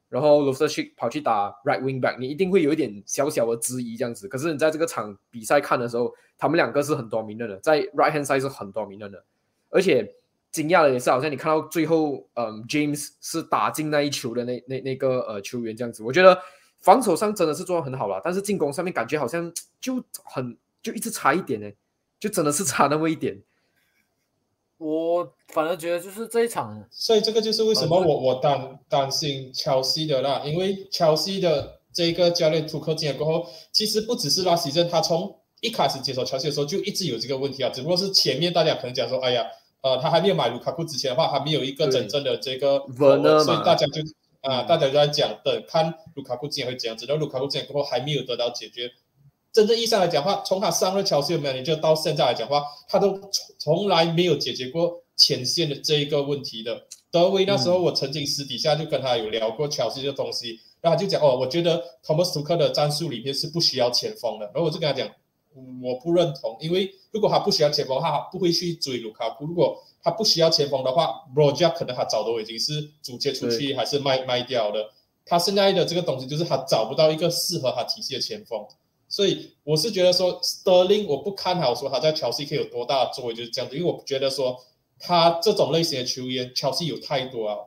[0.09, 4.27] 然后 Loftus Cheek 跑去打 Right Wing Back，你一定会有一点小小的质疑这样子。
[4.27, 9.23] 可是你在这个场比赛看的时候，他们两个是很多名的，在 Right Hand Side 是很多名的，
[9.69, 10.15] 而且
[10.51, 16.01] 惊讶的也是，好像你看到最后，嗯，James 是打进那一球的那那那个呃球员这样子。
[16.03, 16.39] 我觉得
[16.79, 21.69] 防守上真的是做的很好了，但是进攻上面感觉好像就很就一直差一点呢，
[22.17, 23.41] 就真的是差那么一点。
[24.77, 39.47] 我反而觉得就是这一场，所以这个就是为什么我我担担心乔西的啦，因为乔西的这个教练图克进来过后，其实不只是拉希镇，他从一开始接手乔西的时候就一直有这个问题啊，只不过是前面大家可能讲说，哎呀，
[39.81, 44.01] 呃，他还没有买卢卡库之前的话，还没有一个真正的这个，所以大家就
[44.41, 48.91] 啊，大家就在讲等看卢卡库进来会怎样，直到卢卡库进来过后还没有得到解决。
[49.57, 56.83] 真正意义上来讲话，从他上任乔西有没有，你就到现在来讲话，他都从从来没有解决过前线的这一个问题的。
[57.09, 64.45] 德威那时候，我曾经私底下就跟他有聊过乔西的东西，然后他就讲哦，我觉得托马斯图克的战术里面是不需要前锋的。
[64.45, 65.09] 然后我就跟他讲，
[65.81, 69.47] 我不认同，因为如果他不需要前锋，他不会去追卢卡库。
[69.47, 74.85] 如果他不需要前锋的话，罗加可能他早都已经是租借出去，还是卖卖掉的。
[75.25, 78.63] 他现在的这个东西就是他找不到一个适合他体系的前锋。
[79.09, 84.61] 所以我是觉得说，Sterling 我不看好说他在乔西可以有多大的作为，就是这样子，因为我觉得说
[84.99, 87.57] 他这种类型的球员，乔西有太多啊，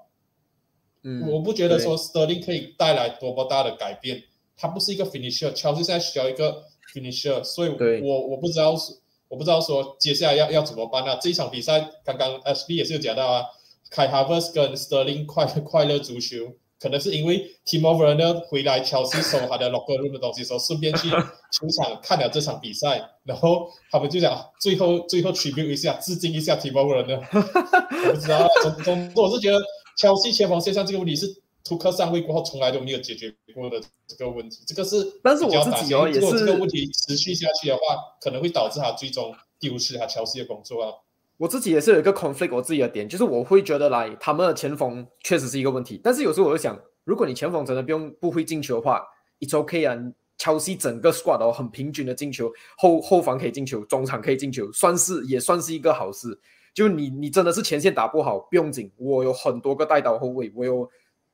[1.03, 4.25] 嗯，我不觉得说 Sterling 可以带来多么大的改变，
[4.57, 7.71] 他不是一个 finisher，乔西现在需要一个 finisher，所以
[8.03, 8.93] 我我不知道是
[9.29, 11.17] 我不知道说接下来要要怎么办呢？
[11.23, 13.47] 这一场比赛刚刚 SB 也是有讲到啊，
[13.89, 16.55] 凯哈弗斯跟 Sterling 快快乐足球。
[16.81, 27.21] 可能是因为 Team Over 呢回来乔西收他的 locker room 的东西时候，顺便去球场看了这场比赛，然后他们就讲最后最后 tribute 一下，致敬一下 Team Over 呢。
[28.09, 29.61] 我不知道，总总我是觉得
[29.99, 31.27] 乔西前锋线上这个问题是
[31.63, 37.83] 图克上位过后从来都没有解决过的这个问题，这个是但是我自己哦也是，如果这个问题持续下去的话，
[38.21, 40.93] 可能会导致他最终丢失他乔西的工作啊。
[41.41, 49.03] 我自己也是有一个 conflict，我自己的点就是我会觉得来他们的前锋确实是一个问题，但是有时候我就想，如果你前锋真的不用不会进球的话
[49.41, 49.97] ，it's OK 啊。
[50.37, 56.39] 乔西整个 squad 哦很平均的进球，后后防可以进球，中场可以进球，算是也算是一个好事。
[56.73, 60.91] 就你你真的是前线打不好不用紧，我有很多个带刀后卫，我有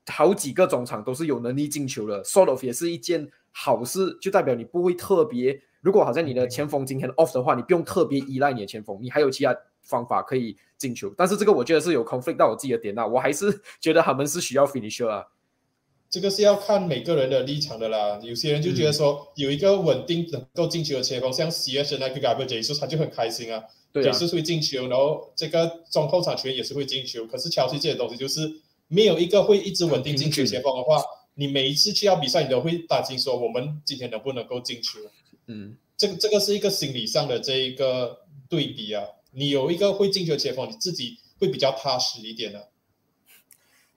[0.07, 11.13] 好几个中场都是有能力进球的，sort of 也是一件好事，就代表你不会特别如果好像你的前锋今天 off 的话，你不用特别依赖你的前锋，你还有其他方法可以进球。
[11.17, 15.25] 但是这个我觉得是有 conflict 到我自己的点那我还是觉得他们是需要 finisher 啊。
[16.09, 18.19] 这个是要看每个人的立场的啦。
[18.23, 23.63] 有些人就觉得说有一个稳定能够进球的前锋，像 C S 那个 Gabriel Jesus，他就很开心啊。
[23.91, 27.25] 对也是会进球，然后这个中后场球员也是会进球。
[27.25, 28.41] 可是乔西这些东西就是
[28.87, 31.01] 没有一个会一直稳定进球前锋的话，
[31.35, 34.99] 你每一次去到比赛，你都会担心说我们今天能不能够进球。
[35.47, 39.03] 嗯，这个这个是一个心理上的这一个对比啊。
[39.31, 42.69] 你有一个会进球前锋，你自己会比较踏实一点的。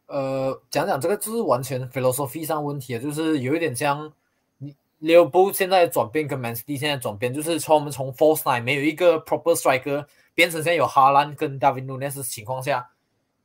[0.06, 4.12] 呃，讲讲这个就是完全 philosophy 上问题啊，就是有一点像
[4.58, 12.90] 你 Leo b 现在转变跟 Man City 现在转变，就是从我们从 Force Nine 没有一个 proper striker 变成现在有哈兰跟 David Nunes 情况下，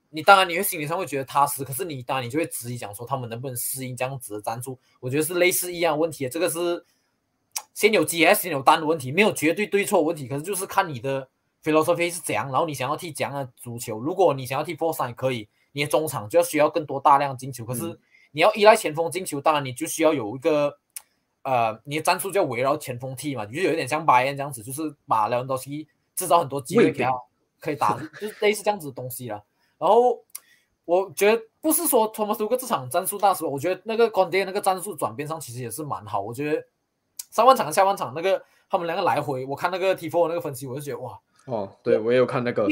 [0.10, 6.84] 你当然你会心理上会觉得踏实，可是你当然你就会质疑讲说他们能不能适应这样子的战术，我觉得是类似一样问题，这个是
[7.74, 11.28] 先有鸡还是先有蛋的问题，没有绝对对错问题，可是就是看你的
[11.64, 15.48] philosophy 是怎样，然后你想要踢怎样的足球，如果你想要踢 Force Nine 可以。
[15.78, 18.00] 你的中场就要需要更多大量进球，可是
[18.32, 20.78] 你要依赖前锋进球，当然你就需要有一个
[21.44, 27.12] 呃，你的战术就要围绕前锋踢嘛，就有一点像巴恩这样子，就是把两人东西制造很多机会给他
[27.60, 29.44] 可以打，就是类似这样子的东西了。
[29.78, 30.24] 然后
[30.86, 36.22] 我觉得不是说托马斯克这场战术大师，我觉得那个关键那个战术转变上其实也是蛮好。
[36.22, 36.66] 我觉得
[37.36, 42.66] 上半场下半场那个他们两个来回，我看那个 T four 那个分析，我就觉得哇，哦，对我也有看那个，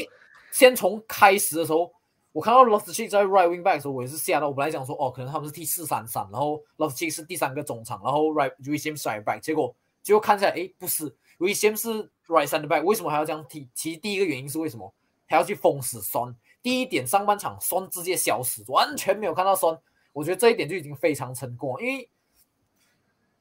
[0.53, 1.91] 先从开始的时候。
[2.31, 4.47] 我看到 Loftus-Cheek 在 right wing back 的时候，我也是吓到。
[4.47, 9.39] 我本来想说，哦，可能他们是 T 四三三，然后 Loftus-Cheek 是第三个中场，然后 right William right back。
[9.39, 12.83] 结果结果看起来，哎，不是，William 是 right center back。
[12.83, 13.69] 为什么还要这样踢？
[13.75, 14.91] 其实第一个原因是为什么？
[15.27, 16.33] 还要去封死 Son。
[16.63, 19.77] 第一点，上半场 Son 直接消失，完全没有看到 Son。
[20.11, 22.09] 我觉得这一点就已经非常成功，因为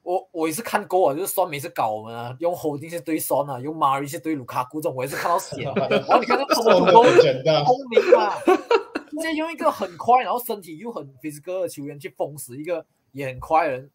[0.03, 5.63] 我我也是看过啊，就是 Son 每次搞我们啊，用 Holding 去对 Son 啊，用 Mari 去对卢卡古这种，我也是看到血。
[5.91, 8.35] 然后你看他投球多聪明啊！
[9.13, 13.91] 直接用一个很快，然后身体又很 physical 的球员去封死一个也很快的人，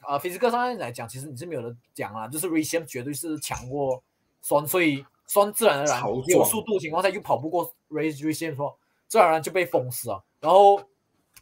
[0.00, 4.02] 啊，physical 上面来讲，其实你是没有的讲啊，就是 r e e m 绝对是强过
[4.40, 10.24] 酸，所以酸自然而然有速度情况下又跑不过 r e c e m 说自然而然就被封死了。
[10.40, 10.82] 然后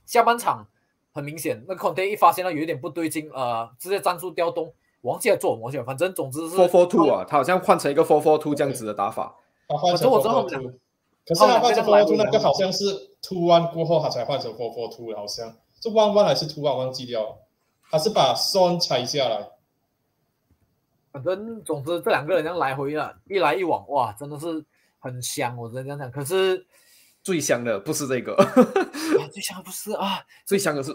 [0.04, 0.66] 下半场
[1.14, 9.34] 很明显，那 Conte 一发现到有一点不对劲，呃，直接战术调动，忘记了做魔选，反正总之是 four four two 啊，他好像换成一个 four four two 这样子的打法，
[9.68, 10.78] 反正我知道他们
[11.26, 12.84] 可是他换成 four two 那个好像是
[13.22, 15.54] two one 过后他才换成 four four two 好像。
[15.80, 17.36] 是 one one 还是 two one 忘记掉了，
[17.90, 19.50] 他是把 son 拆下来。
[21.12, 24.64] 反正总之这两个人这样来回了，一来一往，哇，真的是
[24.98, 26.10] 很香，我只能这样讲。
[26.10, 26.64] 可是
[27.24, 28.36] 最香的不是这个，
[29.32, 30.92] 最香的不是啊，最香的是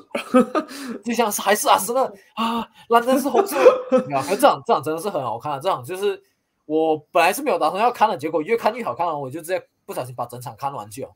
[1.04, 2.02] 最香是还是阿森纳
[2.36, 3.58] 啊，蓝灯是红色。
[4.16, 6.24] 啊，这场这场真的是很好看，这场就是
[6.66, 9.62] 我本来是没有打算要看的，结果越看越好看了，我就直接。
[9.90, 11.10] 不小心把整场看完去了，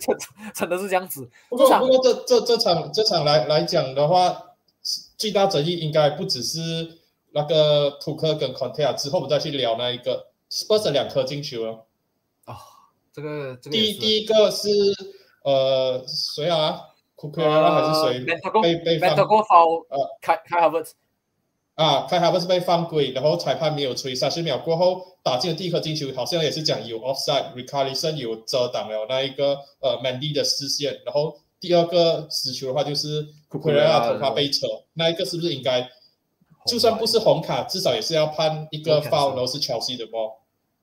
[0.00, 0.16] 真
[0.56, 1.28] 真的是这样子。
[1.50, 4.42] 不过不过这这这场这场来来讲的话，
[5.18, 6.60] 最大争议应该不只是
[7.32, 11.84] 那个图克跟 Conte 之后，我们再去聊那一个 Spurs 两颗进球了。
[13.20, 14.68] 啊，这个第第一个是
[15.44, 16.80] 呃谁啊？
[17.14, 18.24] 库克还是谁
[18.60, 19.16] 被被放？
[19.16, 20.78] 呃，开开哈弗。
[21.74, 35.88] 啊，开哈不是被犯规，然后裁判没有吹，三十秒过后打进了第一颗进球，好像也是讲有 offside，Ricarlison 有遮挡了那一个呃 Mandy 的视线，然后第二个死球的话就是库克雷亚头发被扯，那一个是不是应该
[36.66, 40.12] 就算不是红卡，至少也是要判一个 foul，然后是乔西的不？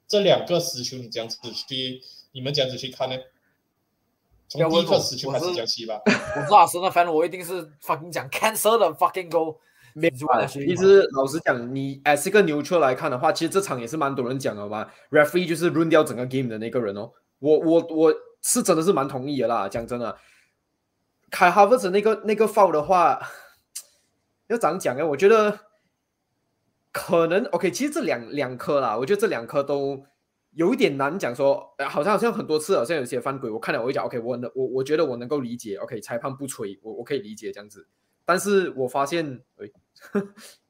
[0.07, 1.37] 这两个死球你这样子
[1.67, 2.01] 去，
[2.39, 3.17] 你们这样子去看呢？
[4.47, 5.99] 从第一刻死球开始讲起吧。
[6.05, 9.57] 我是阿森纳 fan，我一定是 fucking 讲 cancel 的 fucking goal。
[9.93, 14.87] 没错，其实老实讲，你 as 一个 neutral 来看的话，其实这场也是蛮多人讲的嘛。
[15.11, 17.11] referee 就是 run 掉整个 game 的那个人哦。
[17.39, 19.67] 我我我是真的是蛮同意的啦。
[19.67, 20.17] 讲真的，
[21.29, 23.19] 凯哈弗茨那个那个 foul 的话，
[24.47, 25.05] 要怎样讲呢？
[25.05, 25.59] 我觉得
[26.93, 27.69] 可能 OK。
[27.69, 30.05] 其实这两两颗啦，我觉得这两颗都
[30.51, 31.35] 有一点难讲。
[31.35, 35.75] 说好像好像很多次，好像有些犯规，我看了我会讲 OK，我能我我觉得我能够理解。
[35.77, 37.87] OK，裁判不吹，我我可以理解这样子。
[38.25, 39.69] 但是我发现，哎，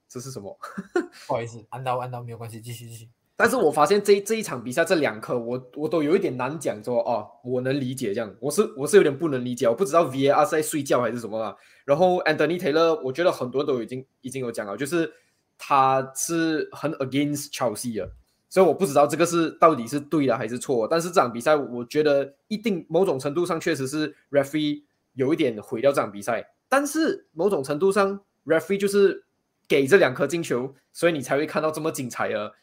[0.07, 0.57] 这是什么？
[1.27, 3.09] 不好意思，按到按到没有关系，继续继续。
[3.35, 11.55] 但是我发现这这一场比赛这两颗，我我都有一点难讲，说哦，我能理解这样，我是我是有点不能理解，我不知道 VAR 在睡觉还是什么啊。
[11.85, 15.09] 然后 Anthony Taylor，我觉得很多都已经已经有讲了，就是
[15.57, 18.11] 他是很 against Chelsea 的，
[18.49, 20.87] 所以我不知道这个是到底是对的还是错。
[20.89, 24.81] 但是这场比赛，我觉得一定某种程度上确实是 referee
[25.13, 26.51] 有一点毁掉这场比赛。
[26.67, 29.23] 但是某种程度上，referee 就是
[29.67, 32.53] 给这两颗进球，所以你才会看到这么精彩的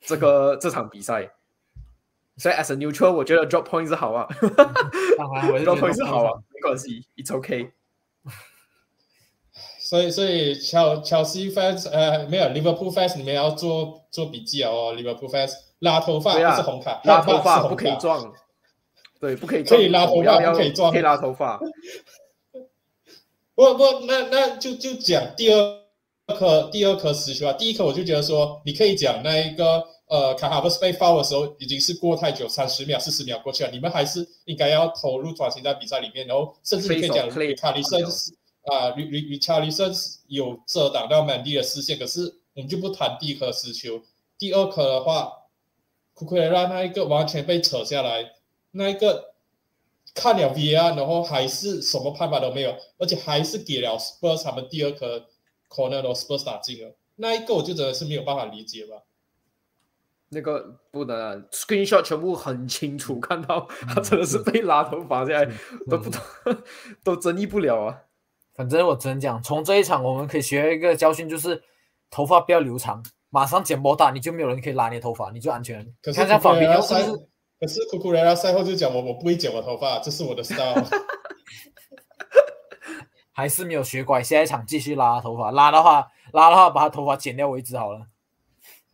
[0.00, 1.32] 这个 这场比赛。
[2.36, 7.70] 所以 as a neutral，我觉得 drop point 是好啊， drop point 是好啊，没关系，it's okay。
[9.84, 14.94] 所以，所以乔乔西 fans，呃，没有 Liverpool fans，你们要做做笔记哦。
[14.96, 18.32] Liverpool fans 拉头发不是红卡，拉头发不可以撞，
[19.20, 21.60] 对，不可以可以拉头发，不可以撞，可以拉头发。
[23.54, 25.78] 不不，那那就就讲第二
[26.34, 27.52] 颗第二颗石球啊。
[27.52, 38.34] 第一颗我就觉得说，你可以讲那一个呃，卡哈布斯被 foul 的时候已经是过太久，三十秒、四十秒过去了，你们还是应该要投入转型在比赛里面，然后甚至你可以讲卡里森是。
[38.72, 39.92] 啊，吕吕吕查理森
[40.28, 44.02] 有遮挡到满地的视线，可是我们就不谈第一颗失球，
[44.38, 45.30] 第二颗的话，
[46.14, 48.32] 库库雷拉那一个完全被扯下来，
[48.70, 49.34] 那一个
[50.14, 55.26] 看了 V R，然后还是什么判罚都没有，而且还是给了 Spurs 他们第二颗
[55.68, 59.02] corner 的 Spurs 打进了，那一个我就真的是没有办法理解吧。
[60.30, 65.52] 那个不能 screenshot 全部很清楚看到，他真的是被拉头发下来，
[65.90, 66.20] 都不懂，
[67.04, 68.04] 都争议不了啊。
[68.54, 71.60] 反正我只能讲，从这一场我们可以学一个教训，就是
[72.08, 75.84] 头发不要留长，马上剪波大，你就没有人可以拉你的头发，你就安全。
[76.00, 80.82] 可是可是库库雷拉赛后就讲我我不会剪我头发，这是我的 style。
[83.32, 88.06] 还是没有学乖，下一场继续拉头发，拉的话拉的话把他头发剪掉为止好了。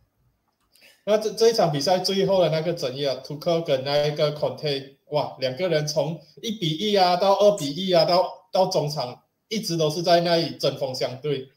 [1.05, 9.21] 那这这一场比赛最后的那个争议啊，图克跟那一个 Conte，哇，两个人从一比一啊到二比一啊到到中场。
[9.51, 11.49] 一直都是在那里针锋相对。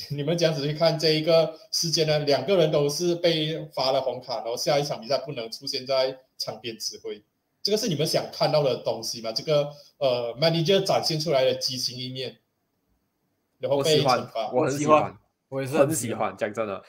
[0.10, 7.22] 你们这样子去看这一个事件呢，两个人都是被发了红卡，然后下一场比赛不能出现在场边指挥。
[7.62, 9.32] 这个是你们想看到的东西吗？
[9.32, 9.68] 这个
[9.98, 12.38] 呃，manager 展现出来的激情一面，
[13.58, 14.50] 然后被惩罚。
[14.52, 15.18] 我很喜欢，
[15.48, 16.34] 我也是很喜欢。
[16.36, 16.82] 讲真的。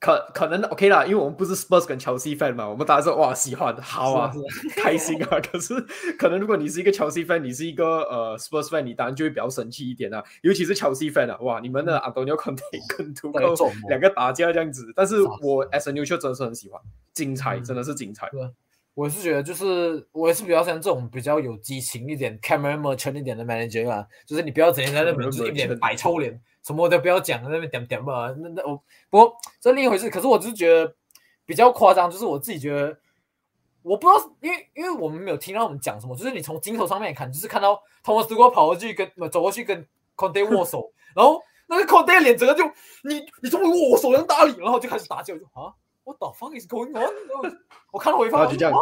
[0.00, 4.32] 可可能 OK 啦，因为我们不是 Spurs 跟 Chelsea fan 嘛，我们大家说哇喜欢，好啊，
[4.76, 5.40] 开心啊。
[5.50, 5.74] 可是
[6.16, 10.22] 可能如果你是一个 Chelsea fan，你是一个呃 Spurs fan，你当然就会比较生气一点啊。
[10.42, 12.62] 尤其是 Chelsea fan 啊，哇，你们的 Antonio Conte
[12.96, 14.86] 跟 Tuchel 两个打架这样子。
[14.94, 16.80] 但是我 as a neutral 真的是很喜欢，
[17.12, 18.30] 精彩，真的是精彩。
[18.94, 26.40] 我是觉得就是我也是比较像这种比较有激情一点、camera merchant 一点的 manager 啊，就是你不要整天在那边一脸摆臭脸。
[26.68, 28.30] 什么都不要讲，那边点点吧。
[28.36, 28.76] 那那我
[29.08, 30.10] 不过这另一回事。
[30.10, 30.94] 可是我只是觉得
[31.46, 32.94] 比较夸张，就是我自己觉得，
[33.80, 39.82] 我不知道，因为因为我们没有听到我们讲什么，就是你从镜头上面看，就是看到托马斯过跑过去跟走过去跟
[40.14, 42.70] Conte 握手，然后那个 Conte 脸整个就
[43.02, 45.72] 你你怎么握手能打理，然后就开始打架，就啊
[46.04, 47.58] ，What the fuck is going on？
[47.90, 48.78] 我看到回放就这样，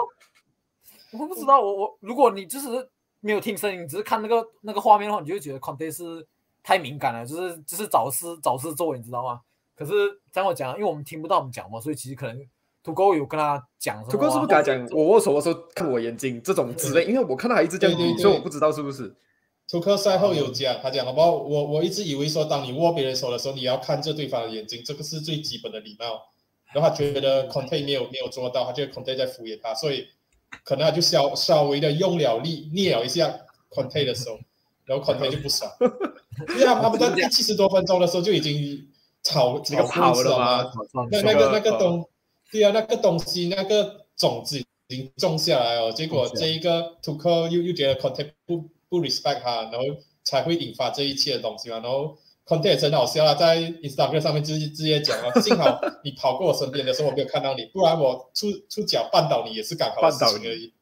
[1.13, 6.27] 我不知道，我我如果你就是没有听声音，只是看那个那个画面的话，你就会觉得 Conte 是。
[6.67, 9.41] 太敏感了，就是就是找事找事做，你知道吗？
[9.77, 9.93] 可是
[10.35, 12.37] 像我讲，因为我们听不到我们讲嘛，所以其实可能
[12.83, 14.03] 土狗有跟他讲。
[14.09, 14.85] 土狗是不是跟他讲？
[14.91, 19.15] 我握手的时候看我眼睛这种之类，因为我看到他一直这样，所以我不知道是不是。
[19.69, 21.31] 土克赛后有讲，他讲好不好？
[21.31, 26.21] 我我一直以为说，当你握别人手的时候，你要看着对方的眼睛，这个是最基本的礼貌。
[26.75, 30.09] 然后他觉得 Conte 没有没有做到，他觉得 Conte 在敷衍他，所以
[30.65, 33.39] 可能他就稍稍微的用了力捏了一下
[33.71, 34.39] Conte 的手，
[34.87, 35.71] 然后 Conte 就不爽。
[36.51, 38.87] 因为他们在第七十多分钟的时候就已经
[39.23, 40.71] 吵吵跑了嘛，
[41.11, 42.07] 那那个那个东，
[42.53, 44.65] 对啊，那个东西那个种子已
[44.97, 49.81] 经种下来哦，结果这一个 to call 又又觉得 content 不不 respect 他，然后
[50.25, 52.17] 才会引发这一切的东西嘛，然后
[52.47, 60.73] content 很好笑啊，在 Instagram 上面直接直接讲啊，幸好你跑过我身边的时候我没有看到你，不然我出出脚绊倒你也是刚好绊倒而已。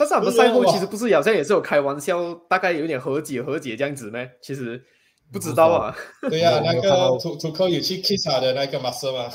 [0.00, 4.30] 但是他们赛后其实不是好像也是有开玩笑，大概有点和解和解这样子咩？
[4.40, 4.82] 其实
[5.30, 5.94] 不知道啊。
[6.22, 9.28] 对呀，那个图图科有去 kiss 他的那个马斯吗？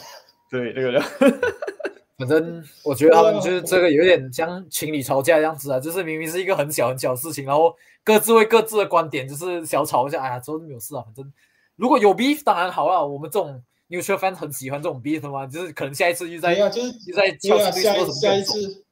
[0.49, 0.99] 对，那个。
[2.17, 11.03] 反正我觉得他们就是这个有点像情侣吵架这样子啊，就是明明是一个很小很小的事情，然后各自为各自的观点就是小吵一下，哎呀，之后没有事啊。
[11.03, 11.31] 反正
[11.75, 18.84] 如果有 beef 当然好啊，我们这种 neutral fan 很喜欢这种 beef 嘛，就是可能下一次又在就是又在下下一次。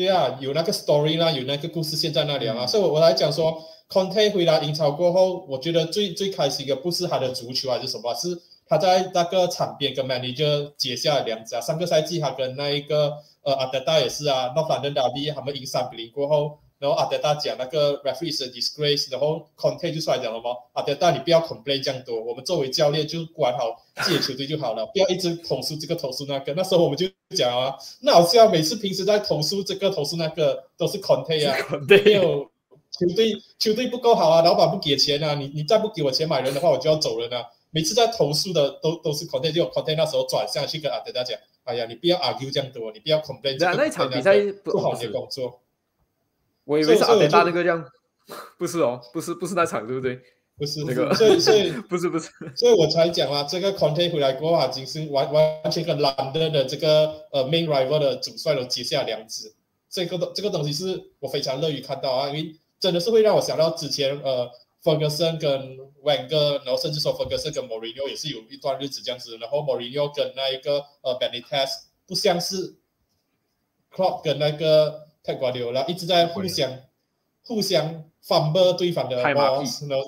[0.00, 11.60] 对啊，有那个 story 啦，有那个故事线在那里啊，所以，我我来讲说，Conte 回来英超过后，我觉得最最开心的不是他的足球还是什么，是他在那个场边跟 manager 结下了梁子啊。
[11.60, 16.60] 上个赛季他跟那一个呃阿德达也是啊，North London Derby 他们赢三比零过后。
[16.80, 26.54] 然后阿德大讲那个 referee 是 disgrace，然后 Conte 就出来讲了嘛，阿德大你不要 complain 这样多，我们作为教练就管好自己的球队就好了，不要一直投诉这个投诉那个。
[26.54, 27.06] 那时候我们就
[27.36, 31.54] 讲啊，那好像每次平时在投诉这个投诉那个都是 Conte 啊，
[31.86, 32.50] 没有
[32.90, 37.44] 球队球队不够好啊，老板不给钱啊，你你再不给我钱买人的话，我就要走人啊。
[37.72, 43.58] 每次在投诉的都都是 content，就 content 那时候转向去跟阿德大讲，哎呀，你不要 argue 这样多，你不要 complain。
[43.58, 45.60] 对啊，那场比赛不好的工作。
[46.70, 47.84] 我以为是阿德大那个这样，
[48.56, 50.20] 不是哦，不是不是那场，对不对？
[50.56, 59.54] 不是那个，所以所以 不是不是，所以我才讲啊，这个 content 回来过后，已经是完完全跟兰德的这个呃 main rival 的主帅都结下梁子。
[59.88, 64.48] 这个东这个东西是我非常乐于看到啊，因为真的是会让我想到之前呃
[64.84, 71.68] Ferguson 跟 Wenger，然后甚至说 Ferguson 跟 Mourinho 也是有一段日子这样子，然后 Mourinho 跟那一个呃 Benitez
[72.06, 72.76] 不像是
[73.92, 76.70] Klopp 跟那个泰瓜迪奥拉一直在互相
[77.42, 80.04] 互相反驳对方的 boss，然后。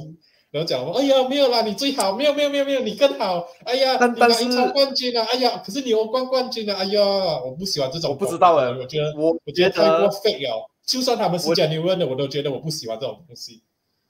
[0.53, 3.49] 然后讲说，哎呀，没有啦，你最好，没有，没有，没有，没有，你更好。
[3.65, 7.01] 哎呀，你拿英超冠军了，哎呀，可是你欧冠冠军了，哎呀，
[7.43, 8.11] 我不喜欢这种。
[8.11, 10.69] 我不知道哎，我觉得我我觉得太过 fake 了。
[10.85, 13.63] 就算他们是讲牛润的，我都觉得我不喜欢这种东西。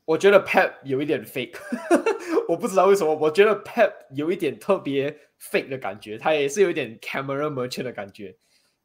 [0.04, 1.54] 我觉得 Pep 有一点 fake，
[2.48, 8.34] 我不知道为什么，我觉得 Pep 有一点特别 fake 的感觉，他也是有一点 camera merchant 的感觉，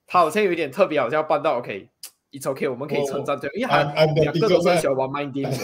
[0.08, 5.64] 他好像有一点特别，好像办到 OK，it's OK，我们可以称赞对，因为他两个都是喜欢玩 mind game 的。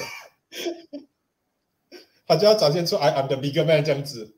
[2.27, 4.35] 他就要展现出 I am the bigger man 这样子。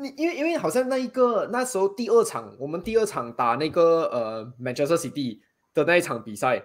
[0.00, 5.38] 你因为因为好像那一个那时候第二场，我们第二场打那个呃 Manchester City
[5.72, 6.64] 的那一场比赛，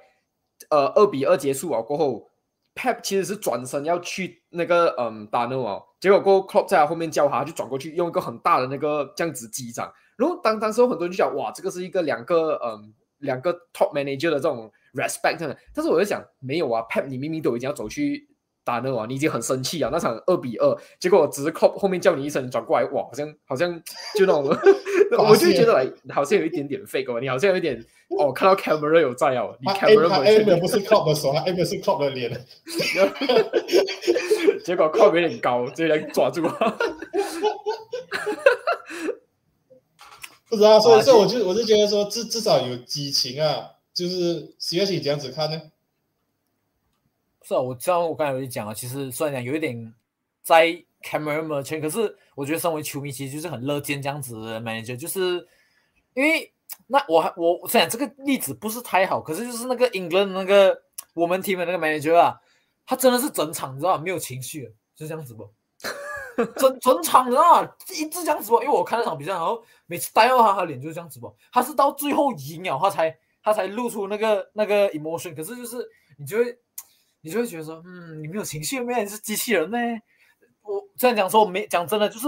[0.70, 2.30] 呃二比二结束啊过后
[2.74, 9.94] ，Pep 其实是转身要去那个嗯打那啊，结果过后 Klopp 在他后面叫他，就转过去用一个很大的那个这样子击掌。
[10.20, 18.28] 然后当当时很多人就讲哇，这个是一个两个嗯两个 top manager 的这种 respect，但是我在想没有啊，Pep 你明明都已经要走去。
[18.62, 19.90] 打那啊，你已经很生气啊！
[19.92, 23.74] 那场二比二，结果只是 Cop 后面叫你一声转过来，哇，好像好像
[24.16, 24.46] 就那种，
[25.18, 27.84] 我就觉得来好像有一点点 fake 哦，你好像有一点
[28.20, 32.30] 哦，看到 camera 有在哦，你 camera 没有，不是 c o p 的手，他 M 是 c o p 的脸，
[34.64, 36.44] 结果 p 有点高，直接来抓住，
[40.50, 45.62] 不知道，所以所以我就我就觉得说至至少有激情啊，就是喜悦你这样子看呢。
[47.44, 49.94] 是啊，我知道我刚才有讲啊，其实虽然讲有一点
[50.42, 50.66] 在
[51.04, 55.48] camera merchant，可是我觉得身为球迷其实就是很乐见这样子的 manager，就是
[56.16, 56.52] 因为
[56.88, 60.82] 那我还我虽然这个例子不是太好，可是就是那个 England 那个
[61.14, 62.42] 我们 team 的那个 manager 啊，
[62.88, 65.48] 他真的是整场你知道没有情绪，就这样子不？
[66.58, 68.62] 整整场的啊一直这样子不？
[68.62, 71.36] 因为我看那场比赛，然后每次带到他，他脸就是这样子不？
[71.52, 75.88] 他是到最后一秒他才他才露出那个那个 emotion，可是就是
[76.18, 76.58] 你就会。
[77.22, 79.78] 你就会觉得说，嗯，你没有情绪，没有是机器人呢。
[80.62, 82.28] 我这样讲说，没讲真的，就是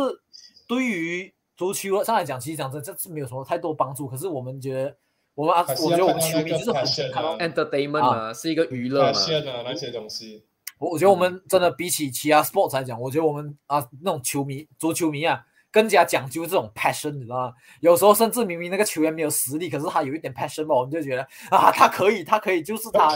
[0.67, 4.05] 对于足球上来讲，其实讲真，这是没有什么太多帮助。
[4.05, 4.97] 可是我们觉得，
[5.33, 9.19] 我们啊，我觉得我们球迷就是很看到 entertainment 啊，是一个娱乐嘛，
[9.63, 10.43] 那些东西。
[10.81, 15.45] 我我觉得我们真的比起其他 sports 来讲，我觉得我们啊那种球迷，足球迷啊。
[15.73, 17.53] 更加讲究这种 passion，你知道吗？
[17.79, 23.07] 有时候甚至明明那个球员没有实力，可是他有一点 passion 嘛，我们就觉得啊，他可以，他可以，就是他。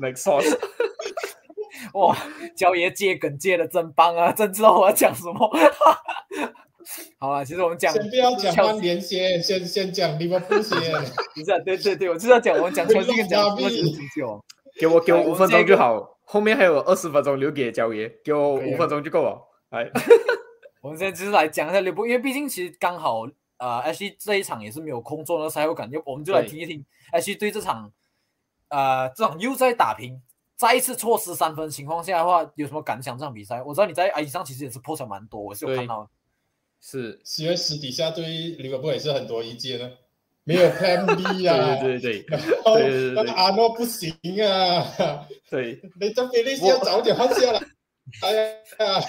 [0.00, 0.58] Make sense。
[1.92, 2.16] 哇，
[2.56, 4.32] 焦爷接梗接的真棒啊！
[4.32, 5.48] 真知道我要讲什么。
[7.18, 10.78] 好了，其实我们讲，先不要讲曼联先，先先讲利物浦先。
[11.34, 13.62] 不是，对对对，我就是要讲，我们讲球 星跟讲足
[14.14, 14.44] 球。
[14.78, 16.18] 给我给我五分钟就好。
[16.28, 19.40] 后面还有二十分钟留给焦爷，给我五分钟就够了。
[19.70, 19.88] 来，
[20.82, 23.22] 我们现在只是来讲一下刘波，因为毕竟其实刚好
[23.58, 27.90] 呃，H 这一场也是没有空做那个赛后感，就我们就来听一听 H 对这场
[28.68, 30.20] 呃这场又在打平，
[30.56, 33.16] 再一次错失三分情况下的话，有什么感想？
[33.16, 36.10] 这场比赛，我知道你在 I 上其实也是破产蛮多，我是有看到。
[36.88, 39.90] 是，因为私底下对利物浦也是很多意见呢。
[40.48, 41.74] 没有 Plan B 啊！
[41.82, 44.14] 对对对对，那个阿诺不行
[44.46, 45.26] 啊！
[45.50, 47.60] 对，你这菲利斯要早点放下了。
[48.22, 49.02] 哎呀，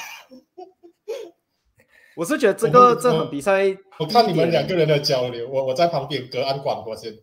[2.16, 7.16] 我是觉得这个这场比赛，我看你们两个人的交流，我我在旁边隔岸观火先。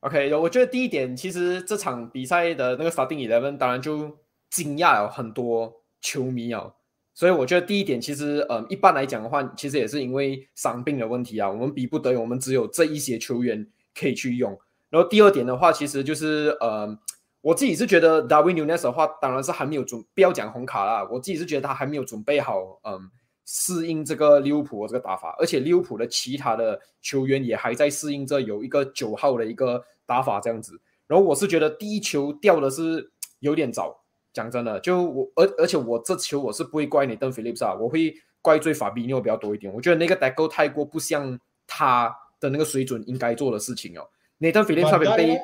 [0.00, 4.18] OK，我觉得第一点，其实这场比赛的那个 Starting Eleven 当然就
[4.50, 5.72] 惊讶了很多
[6.02, 6.70] 球迷啊。
[7.14, 14.58] 所以我觉得第一点，其实呃，一般来讲的话，其实也是因为伤病的问题啊，我们逼不得已，我们只有这一些球员可以去用。
[14.88, 16.98] 然后第二点的话，其实就是呃，
[17.42, 22.98] 我自己是觉得 Darwin Nunes 的话，当然是还没有准，不要讲红卡啦，我自己是觉得他还没有准备好，嗯，
[23.44, 30.80] 适应这个利物浦的这个打法，而且利物浦的其他的球员也还在适应着有一个九号的一个打法这样子。
[31.06, 34.01] 然后我是觉得第一球掉的是有点早。
[34.32, 39.72] 讲真的，就我，而而且我这球我是不会怪你邓菲利普斯啊，我会怪罪法比尼奥比较多一点。
[39.72, 44.08] 我觉得那个代沟太过不像他的那个水准应该做的事情哦。
[44.40, 45.40] Nathan Phillips 那边被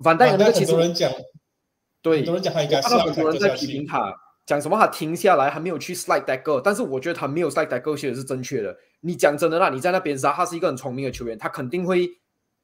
[0.00, 1.12] 反戴那个其实很多人讲，
[2.00, 4.14] 对，很多人讲他应该看到很多人在批评他，
[4.46, 8.74] 讲什么他停下来还没有去 slide that go，但是我觉得他没有 slide that go 写的是正确的。
[9.00, 12.08] 你讲真的啦，你在那边杀，他是一个很聪明的球员，他肯定会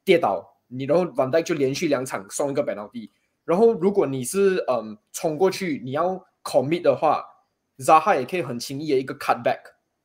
[0.04, 3.10] 跌倒，你然后反戴就连续两场送一个板到地，
[3.44, 7.24] 然后如果你是嗯冲过去你要 commit 的话
[7.78, 9.60] ，Zaha 也可以很轻易的一个 cut back，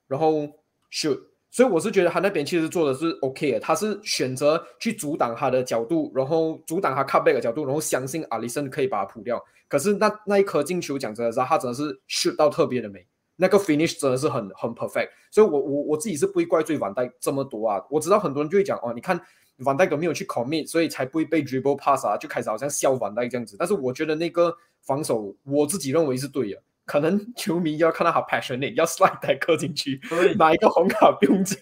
[0.07, 0.47] 然后
[0.91, 1.19] shoot。
[1.51, 9.43] 所以我是觉得他那边其实做的是 OK 的，他是选择去阻挡他的角度，然后阻挡他 cut back 的角度，然后相信阿里森可以把他扑掉。
[9.67, 13.03] 可是那那一颗进球讲真的，他真的是 shoot 到特别的美，
[13.35, 15.09] 那个 finish 真的是很很 perfect。
[15.31, 17.83] 所以我我我自己是不会怪罪万代这么多啊。
[17.89, 19.19] 我知道很多人就会讲哦，你看
[19.65, 23.55] 万代都没有去 commit，所以才不会被 dribble pass 啊，就开始好像笑万代这样子。
[23.57, 26.61] 但是我觉得那个防守，我自己认为是对的。
[26.85, 30.01] 可能球迷要看到他 passionate，要 slide 带刻进去，
[30.39, 31.59] 拿一个红卡不用紧，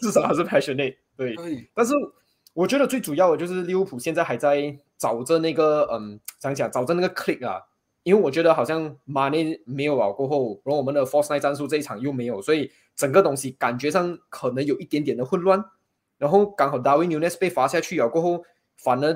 [0.00, 0.96] 至少他是 passionate。
[1.16, 1.36] 对，
[1.74, 1.92] 但是
[2.54, 7.60] 我觉得最主要的就是利物浦现在还在找着那个，嗯，怎样讲，找着那个 click 啊。
[8.04, 15.62] 因为我觉得好像 money 没有了过后，然后我们的 force night 战术这一场又没有，所以整个东西感觉上可能有一点点的混乱。
[16.18, 18.44] 然后刚好 Darwin Nunes 被罚下去了过后，
[18.76, 19.12] 反而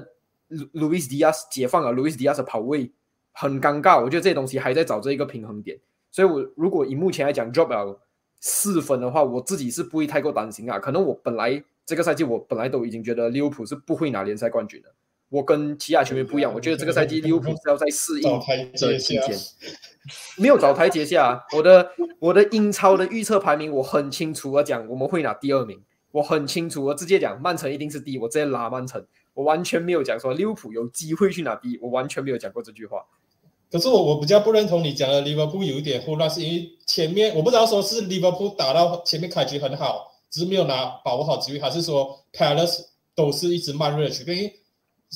[0.72, 2.92] Luis Diaz 解放了 Luis Diaz 的跑位。
[3.34, 5.78] 很尴尬，我觉得这些东西还在找这一个平衡点，
[6.10, 7.98] 所以，我如果以目前来讲 drop 了
[8.40, 10.78] 四分的话，我自己是不会太过担心啊。
[10.78, 14.92] 可能我本来这个赛季我本来都已经觉得利物浦是不会拿联赛冠军的。
[15.30, 18.38] 我跟其他球员不一样，我觉得这个赛季利物浦是要在适应
[18.74, 19.30] 的期间，
[20.36, 21.42] 没有找台阶下。
[21.56, 25.82] 我的我的英超的预测排名我很清楚的讲，我们会拿第二名，
[26.12, 29.04] 我很清楚我直接讲曼城一定是第一，我直接拉曼城，
[29.34, 33.04] 我完全没有讲说利物浦有机会去拿第一，我完全没有讲过这句话。
[33.70, 42.84] 可是我我比较不认同你讲的利物浦有一点混乱，是因为前面我不知道说是利物浦打到前面开局很好，只是没有拿把握好机会，还是说 Palace
[43.14, 44.22] 都是一直慢热区？
[44.30, 44.54] 因为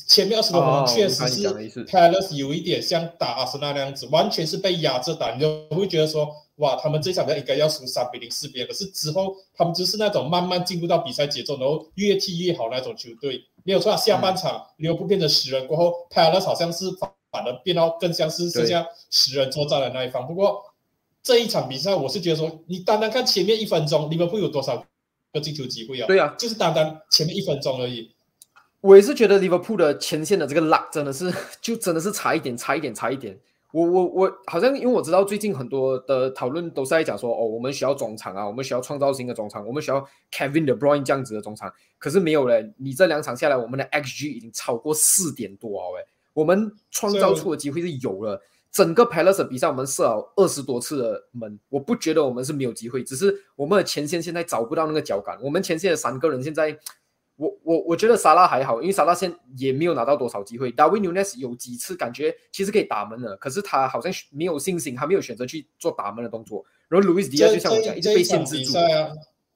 [0.06, 1.42] 前面二十多分钟确实是
[1.86, 8.64] Palace 有一点像打阿森纳那样子，完全是被压着打，你就会觉得说哇，他们这场比赛应该要输三比零四比。
[8.64, 13.42] 可是之后他们就是那种慢慢进入到比赛节奏，然后越踢越好那种球队。
[13.64, 16.86] 没有错，下半场利物浦变成十人过后，Palace 好像是。
[17.28, 20.26] 反而变到更像是剩下十人作战的那一方。
[20.26, 20.62] 不过
[21.22, 24.82] 这一场比赛，我是觉得说，你单单看前面一分钟，利物浦有多少
[25.34, 26.06] 个进球机会啊？
[26.06, 28.10] 对啊，就是单单前面一分钟而已。
[28.86, 33.36] 我也是觉得利物浦的前线的这个 luck 真的是， 就真的是差一点，差一点，差一点。
[33.72, 40.00] 我我我好像因为我知道最近很多的讨论都是在讲说，哦，我们需要中场啊，我们需要创造性的中场，我们需要
[40.32, 41.70] Kevin De Bruyne 这样子的中场。
[41.98, 46.06] 可是没有嘞，你这两场下来，我们的 XG 已经超过四点多哦，哎。
[46.32, 55.38] 我们创造出的机会是有了，整个 Palace 比赛我们射了二十多次的门，我不觉得我们是没有机会，只是我们的前线现在找不到那个脚感。
[55.42, 56.78] 我们前线的三个人现在，
[57.36, 60.72] 我我我觉得萨拉还好，因为萨拉现也没有拿到多少机会。
[60.72, 66.64] Darwin Nunes 有几次感觉其实可以打门了，可是他好像没有信心，他没有选择去做打门的动作。
[66.88, 68.72] 然后 Luis Diaz 就像我讲，一直被限制住。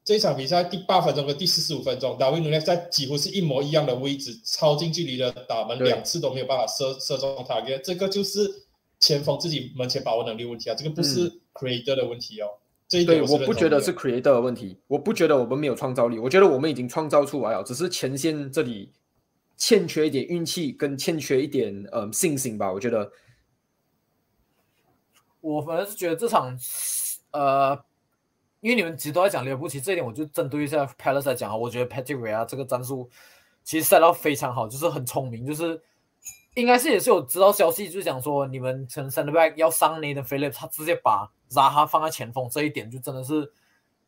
[0.03, 7.61] 这场比赛第八分钟和第四十五分钟，达维努内在几乎是一模一样的位置，超近距离的打门，两次都没有办法射射中他。
[7.85, 8.51] 这个就是
[8.99, 12.49] 前锋自己门前把握能力问题啊，这个不是 creator 的问题哦。
[12.91, 18.93] 这一对，我不觉得是 creator 的问题，我不觉得我们没有创造力，我觉得我们已经创造出来了，只是前线这里
[19.57, 22.70] 欠缺一点运气，跟欠缺一点呃信心吧。
[22.70, 23.11] 我觉得，
[25.41, 26.55] 我反正是觉得这场
[27.30, 27.82] 呃。
[28.62, 33.09] 因为你们其实都在讲利物浦，其实这一点我就针对一下 Palace 来讲啊，我觉得 Patrick Vieira 这个战术
[33.64, 35.80] 其实赛到非常好，就是很聪明，就是
[36.53, 43.53] 应该是也是有知道消息，就是讲说你们成 Center Back 要上 Nathan Phillips，他直接把 Zaha 放在前锋，这一点就真的是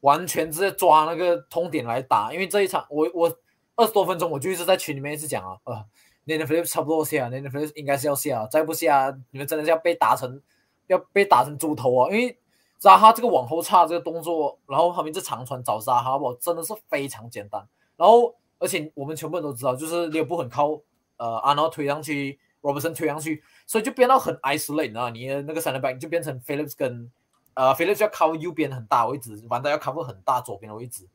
[0.01, 2.33] 完全直接抓那个痛点来打。
[2.33, 3.39] 因为这一场我我
[3.77, 5.85] 二十多分钟我就一直在群里面一直讲啊，呃
[6.27, 10.41] ，Nathan Phillips 差不多下，Nathan Phillips 应该是要下，再不下你们真的是要被打成
[10.87, 12.39] 要被打成猪头啊，因为。
[12.79, 17.65] 扎哈这个往后插这个动作，然后后面这长传找扎哈，不真的是非常简单。
[17.97, 20.81] 然后而且我们全部人都知道，就是利物浦很靠
[21.17, 25.11] 呃阿诺推上去，Robertson 推上去，所以就变到很 isolate 啊。
[25.11, 27.09] 你的那个 center back 就变成 Phillips 跟
[27.55, 31.07] 呃 Phillips 要靠右边很大位置，完蛋要 cover 很大左边的位置。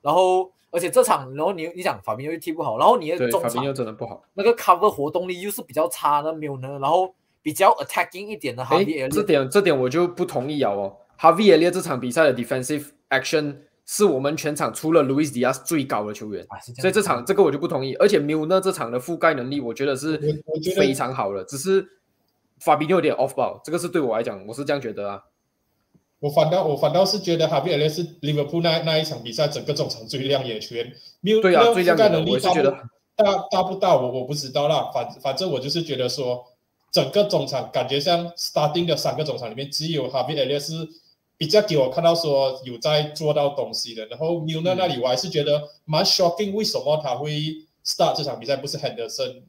[0.00, 6.78] 然后而且这场，然后你你想法宾又踢不好，然后你的中场又真的不好，那个 cover 活动力又是比较差的，没有呢。
[6.80, 8.76] 然后比较 attacking 一点的哈，
[9.10, 10.96] 这点这点我就不同意啊哦。
[11.16, 16.44] 哈维尔列这场比赛的 defensive action 是我们全场除了 Luis Diaz 最高的球员，
[16.80, 17.94] 所以这场这个我就不同意。
[17.96, 20.18] 而且 Milner 这场的覆盖能力，我觉得是
[20.74, 21.86] 非常好的，只是
[22.58, 25.22] 法比有点 off ball，这个是对我来讲，我是这样觉得啊。
[26.22, 32.62] 我反倒我反倒是觉得哈比尔是利物浦那那一场比赛整个中场最亮眼球员，没有对啊，最亮眼能力大不
[33.16, 34.88] 大大不大，我我不知道啦。
[34.94, 36.44] 反反正我就是觉得说，
[36.92, 40.72] 整个中场感觉像 starting 的三个中场里面，只有哈比尔是
[41.36, 44.06] 比较给我看到说有在做到东西的。
[44.06, 47.32] 然后 Milner 那里我还是觉得蛮 shocking，为什么他会
[47.84, 49.42] start 这场比赛不是 Henderson？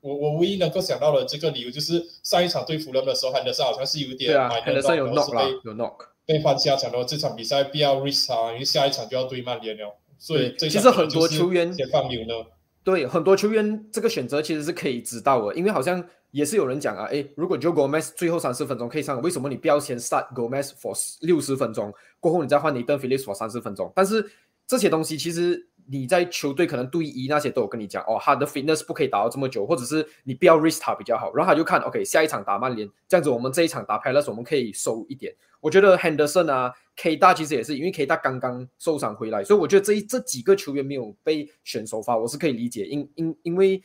[0.00, 5.96] 我我唯一能够想到的这个理由就是上一场对湖人的时候，Henderson 好像是有点买的到，然后是被有 knock
[6.26, 9.96] 被换下场，的话这场比赛必要 risk 啊，因为下一场就要对曼联了。
[10.18, 12.34] 所以其实很多球员先放牛呢。
[12.82, 23.92] 对，很多球员这个选择其实是可以知道的，因为好像也是有人讲啊，诶，如果 Joe Gomez 最后三十分钟可以上，为什么你不要先 start Gomez for 六十分钟，过后你再换你 Den Phillips for 三十分钟？
[23.94, 24.30] 但是
[24.66, 25.68] 这些东西其实。
[25.88, 31.32] 你在球队可能对一那些都有跟你讲哦，他的 fitness 不可以打到这么久，或者是你不要 risk 他比较好。
[31.34, 35.34] 然后他就看 OK，下一场打曼联，这样子我们这一场打 Palace 我们可以收一点。
[35.60, 42.84] 我觉得 Henderson 啊，K 大其实也是因为 K 大刚刚受伤回来，所以我觉得这一这几个球员没有被选首发，我是可以理解。
[42.86, 43.82] 因因因为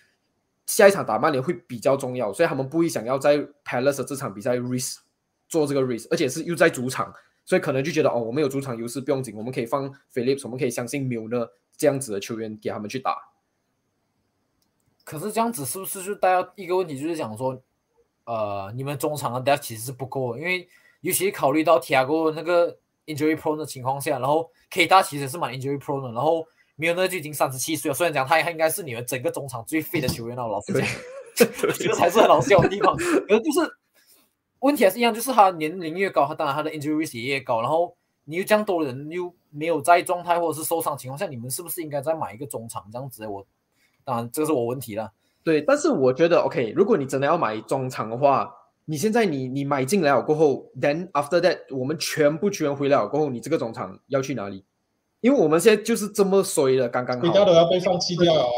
[0.66, 4.98] 下一场打曼联会比较重要，所以他们不会想要在 Palace 这场比赛 risk
[5.48, 7.14] 做这个 risk，而且是又在主场，
[7.46, 11.50] 所以可能就觉得哦，我们有主场优势不用紧，我们可以放 Phillips，我们可以相信 Milner。
[11.82, 13.18] 这样子的球员给他们去打，
[15.04, 17.60] 可是这样子是不是就大家一个问题就是讲说，
[18.26, 20.70] 呃，你们中场的 depth 其实是不够，因为
[21.00, 22.78] 尤其考虑到 Tiago 那个
[23.08, 26.46] injury prone 的情况下，然后 K 大其实是蛮 injury prone 的，然后
[26.78, 30.88] Milner 就已经三十七岁了，虽然讲他应该是你们整个中场最 fit 的球员了，老实讲，
[31.36, 32.96] 这个才是很老笑的地方。
[32.96, 33.76] 可是就是
[34.60, 37.98] 问题还是一样，就是他年龄越高，他当然他的 injury risk 也越高，然后。
[38.26, 43.26] 你又这样多人又没有在状态或者是受伤情况下，你们是不是应该再买一个中场这样子？
[43.28, 43.46] 我
[44.04, 45.12] 当然这个是我问题了。
[45.44, 48.54] 对，但是我觉得 OK，如果你真的要买中场的话，
[48.86, 54.64] 你现在你你买进来了过后，then after that 我们全部球员回来了过后，你这个中场要去哪里？
[55.22, 57.28] 因为我们现在就是这么衰了，刚刚好。
[57.28, 58.50] 其他都要被放弃掉了啊！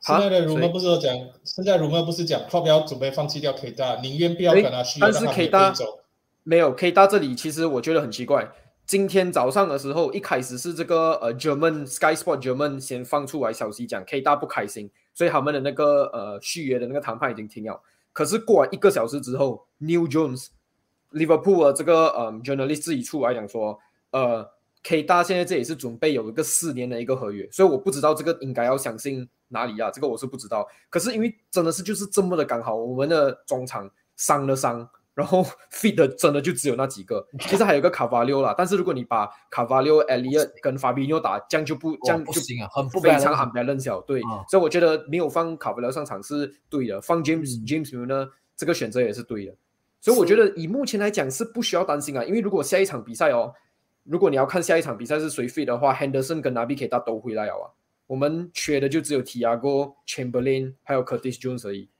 [0.00, 5.99] 现在的 rumor 不是讲，现在 rumor 不是讲 club 要准备放弃掉 K 大，宁愿不要跟他续，但是 K 大走。
[6.42, 8.50] 没有，K 大这里其实我觉得很奇怪。
[8.86, 17.80] 今天早上的时候，一开始是这个呃，German Sky Sport German 先放出来消息讲 K 大不开心，所以他们的那个呃续约的那个谈判已经停了。
[18.12, 20.48] 可是过完一个小时之后，New Jones
[21.12, 23.78] Liverpool 的这个呃 journalist 自己出来讲说，
[24.10, 24.48] 呃
[24.82, 29.88] ，K 大现在这里是准备有一个四年的一个合约，所以我不知道这个应该要相信哪里啊？
[29.90, 30.66] 这个我是不知道。
[30.88, 34.88] 可是因为真的是就是这么的刚好，我们的中场伤了伤。
[35.20, 38.54] 然后 fit 的真的就只有那几个，其实还有个卡瓦六啦。
[38.56, 44.02] 但是如果你把卡瓦六、艾利亚跟法比纽打，这样就不这样就不行啊，很不非常 unbalanced。
[44.04, 49.54] 对，所以我觉得没有放卡瓦六上场是对的，放 James James 呢这个选择也是对的。
[50.00, 53.52] 所以我觉得以目前来讲是不需要担心啊，因为如果下一场比赛哦，
[54.04, 57.68] 如果你要看下一场比赛是谁 fit 的话，Henderson 跟 Naby Keita 都回来了啊，
[58.06, 61.90] 我们缺的就只有 Tiago Chamberlain 还有 Curtis Jones 而已。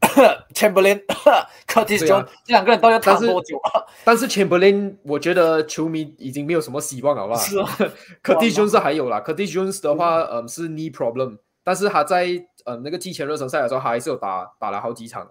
[0.54, 1.02] Chamberlain、
[1.66, 3.82] Curtis Jones 这两个人到底要谈多久啊？
[4.04, 7.40] 但是 Chamberlain 我觉得球迷已经没有什么希望了，好不好？
[7.40, 7.68] 是啊，
[8.22, 9.20] Curtis Jones 还有啦。
[9.20, 12.26] Curtis Jones 的话，嗯，是 knee problem，但是他在
[12.64, 15.28] 嗯那个季前热身赛的时候，他还是有打打了好几场。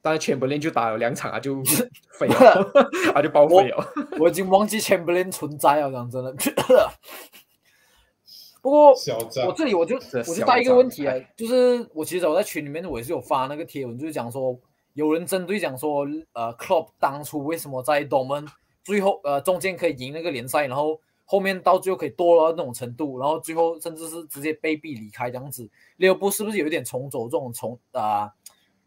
[0.00, 1.62] 但是 Chamberlain 就打了两场啊，就
[2.12, 2.70] 废了，
[3.14, 3.92] 他就报废了。
[4.18, 6.34] 我已经忘记 Chamberlain 存在了，讲真的。
[8.64, 8.94] 不过
[9.46, 9.96] 我这里我就
[10.26, 14.58] 我就带一个问题啊，就是我其实我在群里面我也是有发那个贴文，就是讲说
[14.94, 18.42] 有人针对讲说呃，Club 当初为什么在 d o m
[18.82, 28.32] 最后呃中间可以赢那个联赛，然后后面到最后可以多了那种程度，然后最后甚至是直接被逼离开这样子，利物浦是不是有一点重走这种重啊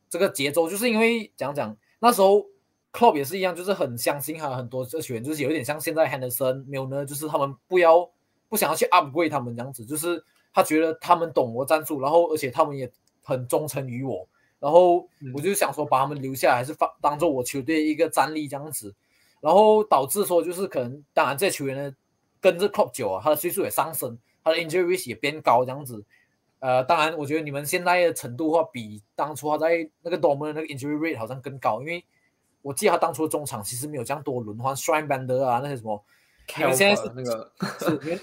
[0.09, 0.67] 这个节奏？
[0.67, 2.43] 就是因为讲讲那时候
[2.91, 8.09] Club 也是一样，就是很相信还有很多这球员，就是有点像现在 Henderson、Milner，就是他们不要。
[8.49, 10.23] 不想要去 upgrade 他们这样子，就是
[10.53, 12.89] 他觉得他们懂我战术，然后而且他们也
[13.21, 14.27] 很忠诚于我，
[14.59, 18.95] 然后我就想说把他们留下来，是放当做我球队一个战力这样子，
[19.41, 21.95] 然后导致说就是可能当然这球员呢
[22.39, 26.03] 跟着 club 久啊，他的岁数也上升，他的 injury risk 也变高这样子，
[26.59, 32.03] 呃，当然我觉得你们现在的程度的话比当初他在那个 Dortmund 那个 injury rate 好像更高，因为
[32.61, 36.03] 我记得他当初的中场其实没有这样多轮换 s h r i n e b a n d e r 啊那些什么，
[36.57, 37.51] 你们现在是那个。
[37.79, 38.21] 是。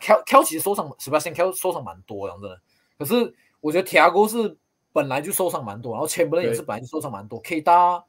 [0.00, 2.60] 挑挑其实受伤，十八线挑受伤蛮多，讲真的。
[2.98, 4.56] 可是我觉得铁哥是
[4.92, 7.38] 本来就受伤蛮多，然后千布伦也是本来就受伤蛮多。
[7.40, 8.02] K 大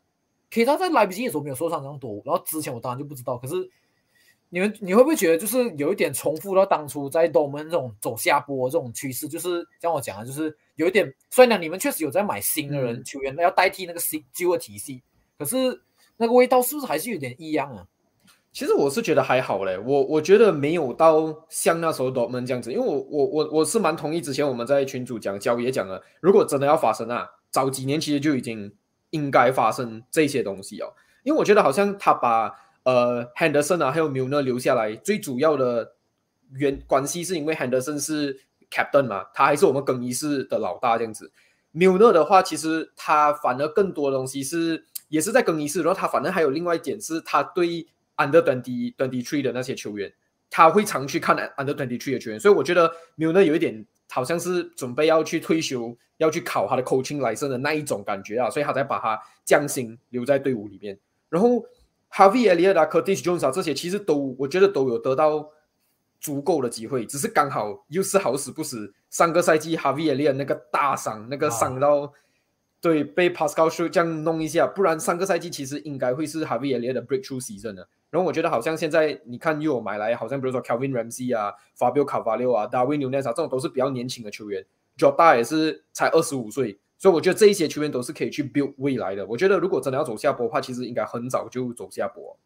[0.50, 3.38] K 大在来不及的时候没有受伤这样多，然后之前我当然就不知道。
[3.38, 3.70] 可是
[4.50, 9.28] 你们你会不会觉得就是有一点重复到当初在我们这种走下坡这种趋势？
[9.28, 11.14] 就是像我讲的，就是有一点。
[11.30, 15.04] 虽然讲你们确实有在买新的人球员要代替那个新旧的体系，
[15.38, 15.82] 可是
[16.16, 17.86] 那个味道是不是还是有点异样啊？
[18.58, 28.74] 其实我是觉得还好嘞，我我觉得没有到像那时候 Dortmund 这样子，因为我我我我是蛮同意之前我们在群主讲，交也讲了，如果真的要发生啊，早几年其实就已经
[29.12, 30.92] 应该发生这些东西哦，
[31.22, 32.52] 因为我觉得好像他把
[32.82, 35.92] 呃 Henderson 啊还有 Milner 留下来，最主要的
[36.54, 38.40] 原关系是因为 Henderson 是
[38.72, 41.32] Captain 嘛，他还是我们更衣室的老大这样子
[41.76, 47.86] ，Milner 的话其实他反而更多东西是也是在更衣室，然后他反正还有另外一点是他对。
[48.18, 50.12] Under twenty twenty three 的那些球员，
[50.50, 60.98] 他会常去看 Under twenty three 的球员，所以我觉得 Milner 有一点好像是准备要去退休，要去考他的 coaching license 的那一种感觉啊，所以他才把他降薪留在队伍里面。
[61.30, 61.64] 然后
[62.12, 65.50] Harvey Elliott 啊，Curtis Jones 啊，这些其实都我觉得都有得到
[66.20, 72.12] 足够的机会，只是刚好又是好死不死，上个赛季 Harvey Elliott 那个大伤，那个伤到。
[72.80, 77.88] 对，被 Pascal 这样弄一下，不然上个赛季其实应该会是 Harvey Elliott 的 breakthrough season 的。
[78.10, 84.66] 然后我觉得好像现在你看又有买来，好像比如说 Calvin Ramsey 啊、Fabio Carvalho 啊、Darwin Nunez 啊，这种都是比较年轻的球员
[84.98, 89.26] ，Jota 也是才二十五岁，所以我觉得这一些球员都是可以去 build 未来的。
[89.28, 92.38] 我觉得如果真的要走下坡的话，其实应该很早就走下坡。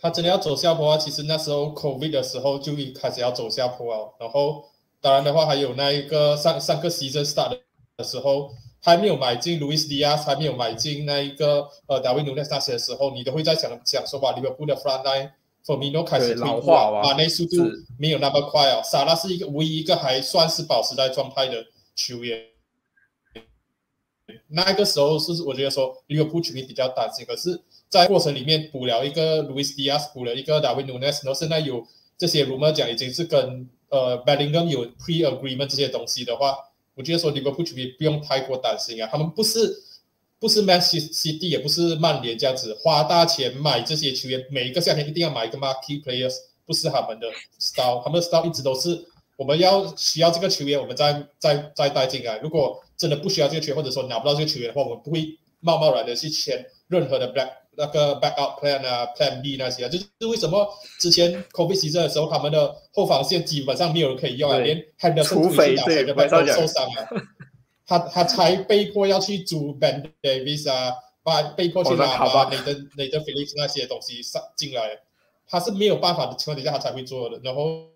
[0.00, 4.10] 他真的要走下坡啊，其实那时候 COVID 的时候就已开始要走下坡啊。
[4.20, 4.64] 然后
[5.00, 7.58] 当然的话，还有那一个上上个 season start
[7.96, 8.50] 的时候。
[8.86, 15.32] 还没有买进 Luis Diaz，，还没有买进那一个呃达维努内那些的时候，你都会在想想说吧，利物浦的 front line
[15.66, 17.68] Firmino 开始老化啊，那速度
[17.98, 18.80] 没有那么快哦。
[18.84, 21.66] 萨拉是一个唯一一个还算是保持在状态的
[21.96, 22.40] 球员。
[24.46, 31.84] 那个时候是我觉得说利物浦球迷比较担心，可是，在过程里面补了一个 Luis Diaz，，补了一个达维努内斯，然后现在有
[32.16, 36.56] 这些 rumor 讲已经是跟呃 Bellingham 有 pre agreement 这些东西的话。
[36.96, 39.82] 我觉得说你们不球迷不用太过担心啊，他们不是
[40.40, 46.34] 不是 Man City，也不是曼联这样子花大钱买这些球员，每一个夏天一定要买一个 marquee players，
[46.64, 47.26] 不是他们的
[47.58, 49.04] style，他们的 style 一直都是
[49.36, 52.38] 我们要需要这个球员，我们再再再带进来。
[52.38, 57.50] 如果真的不需要这个球员，或者说拿不到这个球员的话，我们不会贸贸然的去签任何的 black。
[57.76, 60.66] 那个 backup plan 啊，plan B 那些啊，就是为什么
[60.98, 67.08] 之前 COVID season 的时候，他们的后防线基本上没有人可以用啊，连 Henderson 对对都受伤了，
[67.86, 74.98] 他他才被迫要去租 Ben Davis 啊，把被迫去拿把 Nathan Nathan Phillips 那些东西上进来，
[75.46, 77.38] 他是没有办法的情况底下他才会做的。
[77.44, 77.86] 然后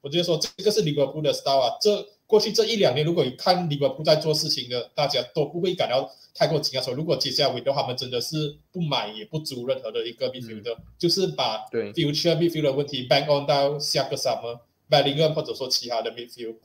[0.00, 6.10] 我觉得说这个是利物浦的 style 啊，这过去这一两年如果有看利物浦在做事情的，大家都不会感到。
[6.36, 14.58] 太过惊讶说，如果接下来的话他们真的是不买也不租任何的一个 midfielder，就是把 future midfielder 的问题 bank on 到下个 summer，
[14.88, 16.56] 买另一个或者说其他的 midfield。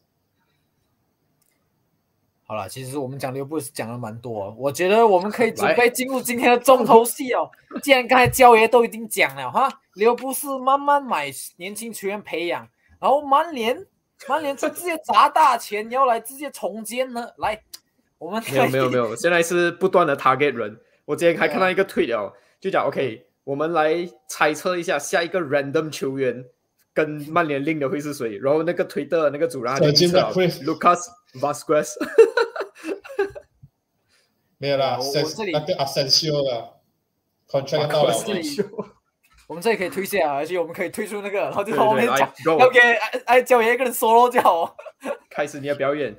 [2.45, 7.47] 好了，其实我们讲利物浦是讲了蛮多，我觉得我们可以准备进入今天的重头戏哦。
[7.83, 12.67] 既然刚才焦爷都已经讲了哈，利物浦是慢慢买年轻球员培养，
[12.99, 13.85] 然后曼联
[14.27, 17.61] 曼联是直接砸大钱要来直接重建呢，来。
[18.17, 20.77] 我们没有没有没有， 现在是不断的 target 人。
[21.05, 23.95] 我今天还看到一个推哦，就讲 OK，我们来
[24.27, 26.43] 猜测一下下一个 random 球员
[26.93, 28.37] 跟曼联令的会是谁。
[28.39, 30.19] 然后那个推的那个主人他就测
[30.65, 30.99] Lucas
[31.39, 31.93] Vasquez，
[34.59, 36.81] 没有啦，我这里那个 Asensio 了
[37.47, 38.13] ，contract 到了。
[39.49, 44.77] 我们这里可以推荐啊，而且我们可以推出那个，然后就后面讲，要给哎哎叫爷一个人 solo 就好。
[45.27, 46.15] 开始你的表演。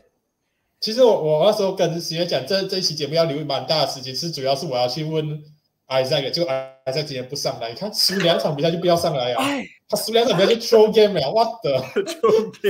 [0.81, 5.41] 其实我我那时候跟徐爷讲，这这一期节目要留蛮大的时间，是主要是我要去问
[5.87, 9.45] 艾塞克，就艾艾塞今天不上来，他输两场比赛就不要上来啊，
[9.89, 11.81] 他输两场比赛就 throw game 了，我的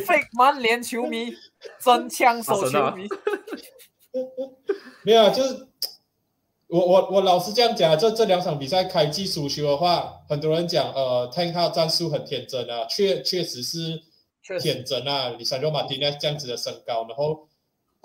[0.02, 1.32] fake 曼联球迷，
[1.82, 3.08] 真枪手球迷，
[5.04, 5.66] 没有，就是
[6.70, 14.00] 我我我老实这样讲，这这两场比赛开季输球的话，很多人讲呃，Tank 他战术很天真啊，确确实是
[14.60, 17.48] 天真啊，里山罗马丁那这样子的身高，然后。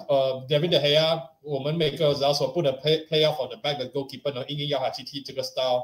[0.09, 5.83] 呃，David 的黑啊，我们每个只要说不能 play play off the back 的 goalkeeper 呢，硬硬要他去踢这个 style。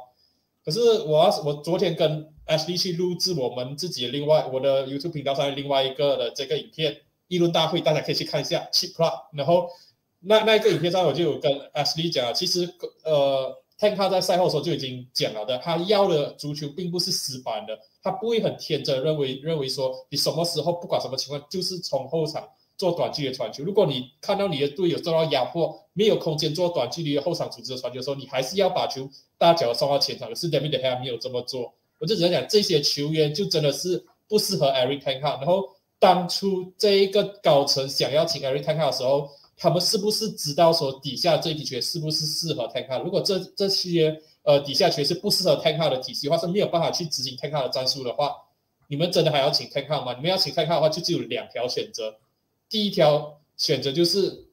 [0.65, 6.97] 可是我要我昨天跟 Ashley 去录制我们自己的另外我的 YouTube 频道上另外一个的这个影片
[7.29, 9.13] 议论大会，大家可以去看一下 Cheap Club。
[9.31, 9.69] 然后
[10.21, 22.47] 那那一个影片上我就有跟 Ashley 讲，其实呃，Tank 他在赛后的时候就已经讲了的，他要的足球并不是死板的，他不会很天真认为认为说你什么时候不管什么情况就是从后场。
[22.77, 29.07] 做短距离传球，如果你看到你的队友受到压迫，没有空间做短距离的后场组织的传球的时候，你还是要把球
[29.37, 30.27] 大脚送到前场。
[30.27, 35.21] 可是 David 还没有这么做，我就只能讲这些球员就真的是不适合 Eric Tenha。
[35.21, 35.69] 然后
[35.99, 39.29] 当初这一个高层想要请 Eric Tenha 的时候，
[39.61, 43.03] 他们是不是知道说底下这批球员是不是适合 Ten Hag？
[43.03, 48.33] 如果这这些呃底下全是不适合 Ten Hag 的体系，或是没有办法去执行 Ten Hag 的战术的话，
[48.87, 50.15] 你们真的还要请 Ten Hag 吗？
[50.15, 52.17] 你们要请 Ten Hag 的话，就只有两条选择。
[52.69, 54.47] 第一条选择就是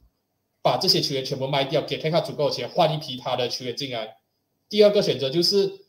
[0.60, 4.18] 把这些球员全部卖掉，给 Ten Hag 足够的钱，换一批他的球员进来。
[4.68, 5.87] 第二个选择就是。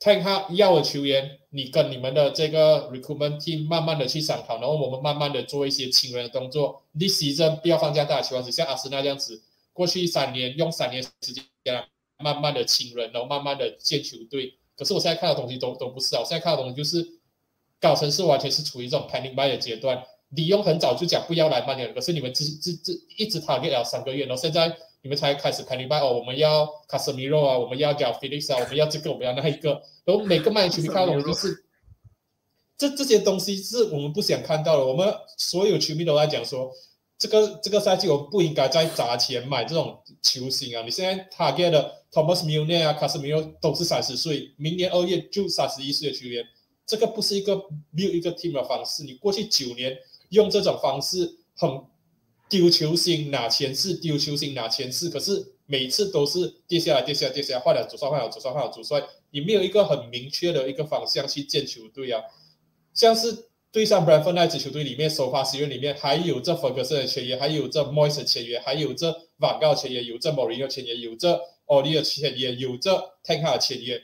[0.00, 6.82] 看他要的球员，你跟你们的这个 recruitment team 慢慢的去商讨，然后我们慢慢的做一些请人的动作。
[6.98, 9.42] This season 不要放假大的情况下，像阿森纳这样子，
[9.74, 11.44] 过去三年用三年时间
[12.16, 14.54] 慢慢的请人，然后慢慢的建球队。
[14.74, 17.06] 可是我现在看到东西都都不是啊，我现在看到东西就是
[17.78, 20.02] 高层是完全是处于这种 panic buy 的阶段。
[20.30, 24.74] 李用很早就讲不要来曼联，可是你们只只只一直 target 了三个月，然后现在。
[25.02, 31.64] 你们才开始看明白哦，我们要卡斯米罗啊，我们要叫 Felix 啊， 我们要这个，我们要那一个，然后每个曼联球迷看到的就是
[32.76, 34.84] 这这些东西是我们不想看到的。
[34.84, 36.70] 我们所有球迷都在讲说，
[37.18, 40.82] 这个这个赛季我们不应该再砸钱买这种球星啊！
[40.82, 46.44] 你现在 target 的 Thomas Muller 啊，卡斯米罗都是三十岁，明年二月就三十一岁的球员，
[46.86, 47.56] 这个不是一个
[47.96, 49.02] build 一个 team 的方式。
[49.04, 49.96] 你过去九年
[50.28, 51.82] 用这种方式很。
[52.50, 62.20] 丢球星拿前四，丢球星拿前四，可是每次都是跌下来，跌下来，跌下来，换了主帅，换了主帅，换了主帅，你没有一个很明确的一个方向去建球队啊。
[62.92, 69.76] 像是对上 b r a n f o r d 那支球队里面，首发球员里面还有这 Ferguson 的签约，还有这 Moise 的签约，还有这 Van Gaal
[69.76, 72.92] 签约，有这 Mourinho 签约，有这 Oli 的签约，有这
[73.22, 74.02] t a n k a 的签约。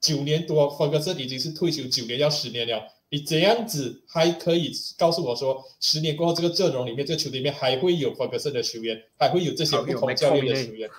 [0.00, 2.88] 九年多，Ferguson 已经是退休九年，要十年了。
[3.10, 10.90] 你怎样子还可以告诉我说，十年过后这个阵容里面，这个球队里面还会有弗格森的球员，还会有这些不同教练的球员？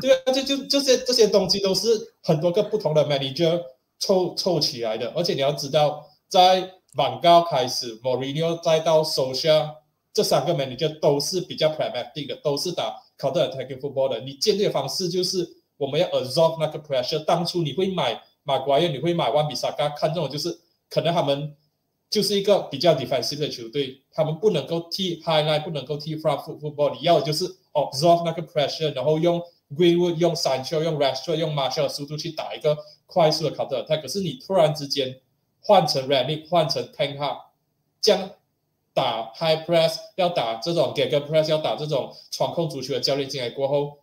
[0.00, 3.60] 对啊，这就这些这些东西都是很多个不同的 manager
[3.98, 5.12] 凑凑起来的。
[5.14, 9.74] 而且你要知道，在晚高开始，Mourinho 再到手下，
[10.14, 14.20] 这三个 manager 都是比较 pragmatic 的，都是打 counter attacking football 的。
[14.20, 15.46] 你建立的方式就是
[15.76, 17.22] 我们要 absorb 那个 pressure。
[17.26, 20.58] 当初你会买马瓜耶，你会买万比萨嘎，看这种就是。
[20.90, 21.54] 可能他们
[22.10, 26.94] 就是一个比较 defensive 的球队，他们不能够踢 high line，不能够踢 front foot football，。
[26.94, 29.42] 你要的就是 absorb 那个 pressure，然后用
[29.76, 34.00] Greenwood、用 Sancho、用 Rashford、用 Marshall 的速度去打一个快速的 counter attack。
[34.00, 35.20] 可是你突然之间
[35.60, 37.38] 换成 r a n i c 换成 Ten Hag，
[38.00, 38.30] 将
[38.94, 43.98] 打 high press，要打这种 get press，要打这种闯控足球的教练进来过后，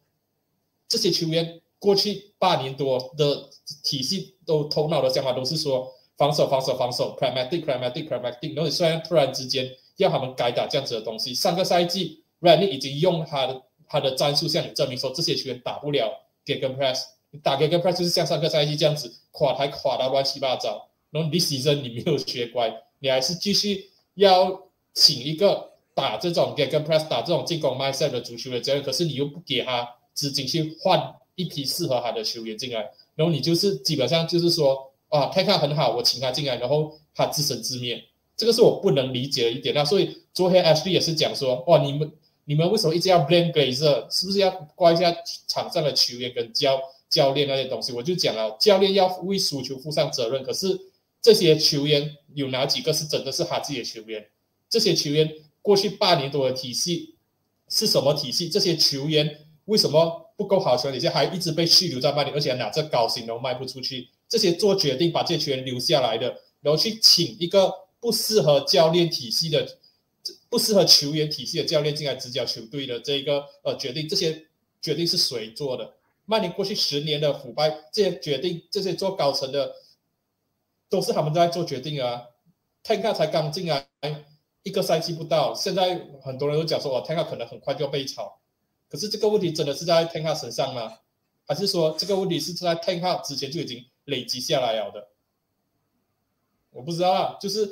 [0.87, 3.49] 这些球员过去八年多的
[3.83, 5.94] 体系都头脑的想法都是说。
[6.17, 8.55] 防守，防守，防守，pragmatic，pragmatic，pragmatic。
[8.55, 16.09] 然后你虽然突然之间要他们改打这样子的东西，上个赛季 r a n d y 已经用他的他的战术向你证明说，这些球员打不了
[16.45, 17.01] get 跟 press，
[17.31, 20.89] 你打 get 跟 press 就是像上个赛季这样子垮台垮到乱七八糟。
[21.11, 34.91] 然后 this season 你没有学乖，你还是继续要请一个打这种 get 跟 press，打这种进攻 mindset 的足球的教练，可是你又不给他资金去换一批适合他的球员进来，然后你就是基本上就是说。
[35.09, 38.03] 啊，看看很好，我请他进来，然后他自生自灭，
[38.35, 39.73] 这个是我不能理解的一点。
[39.73, 42.11] 那所以昨天 Ashley 也是讲说，哇，你们
[42.45, 44.05] 你们为什么一直要 blame Glazer？
[44.11, 45.15] 是不是要怪一下
[45.47, 47.93] 场上的球员跟教教练那些东西？
[47.93, 50.43] 我就讲了，教练要为输球负上责任。
[50.43, 50.79] 可是
[51.21, 54.27] 这些球员有哪几个是真的是他自己的球员？
[54.69, 55.31] 这些球员
[55.61, 57.15] 过去八年多的体系
[57.69, 58.49] 是什么体系？
[58.49, 60.75] 这些球员为什么不够好？
[60.75, 64.09] 球员底下还一直被续留在曼联，而且拿着高薪都卖不出去？
[64.35, 69.77] 这些做决定把这些球员留下来的，然后去请一个不适合教练体系的、
[70.49, 74.47] 不适合球员体系的教练进来执教球队的这个呃决定，这些
[74.81, 75.93] 决定是谁做的？
[76.25, 79.73] 曼联过去十年的腐败，这些决定，这些做高层的
[80.89, 82.23] 都是他们在做决定啊。
[82.83, 83.87] 泰卡才刚进来
[84.63, 88.37] 一个赛季不到，现在很多人都讲说，哦，泰卡可能很快就要被炒。
[88.89, 90.97] 可是这个问题真的是在泰卡身上吗？
[91.45, 93.85] 还是说这个问题是在泰卡之前就已经？
[94.05, 95.09] 累积下来了的，
[96.71, 97.37] 我不知道啊。
[97.39, 97.71] 就是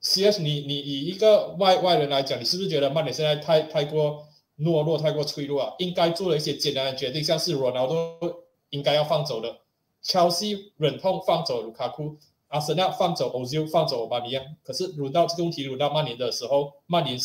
[0.00, 0.40] C.S.
[0.42, 4.26] 你你以一个外外人来讲，你是不是觉得曼联现在太太过
[4.58, 5.74] 懦弱、太过脆弱啊？
[5.78, 9.60] 应该做了一些艰难的决定，像是罗纳多应该要放走的，
[10.00, 12.16] 切尔西忍痛放走卢卡库，
[12.48, 14.42] 阿森纳放走欧洲，放走欧巴尼亚。
[14.62, 17.18] 可是轮到这个问题轮到曼联的时候，曼联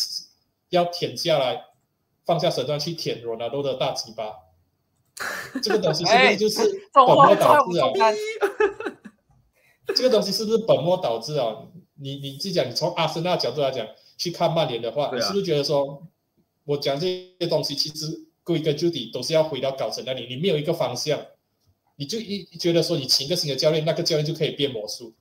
[0.70, 1.66] 要舔下来，
[2.24, 4.47] 放下手段去舔罗纳多的大鸡巴。
[5.62, 6.60] 这个东西是不是就是
[6.92, 7.88] 本末倒置啊？
[9.94, 11.56] 这个东西是不是本末倒置啊？
[11.94, 16.06] 你你自己讲，你从阿森纳角度来讲去看曼联的话，你是不是觉得说，
[16.64, 17.06] 我讲这
[17.40, 21.18] 些东西其实归根究底都是要回到高层那里，你没有一个方向，
[21.96, 25.14] 你就一觉得说你请一个新的教练，那个教练就可以变魔术。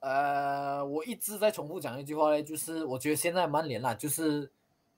[0.00, 4.50] 呃，我一直在重复讲一句话嘞，就是我觉得现在曼联啦，就是。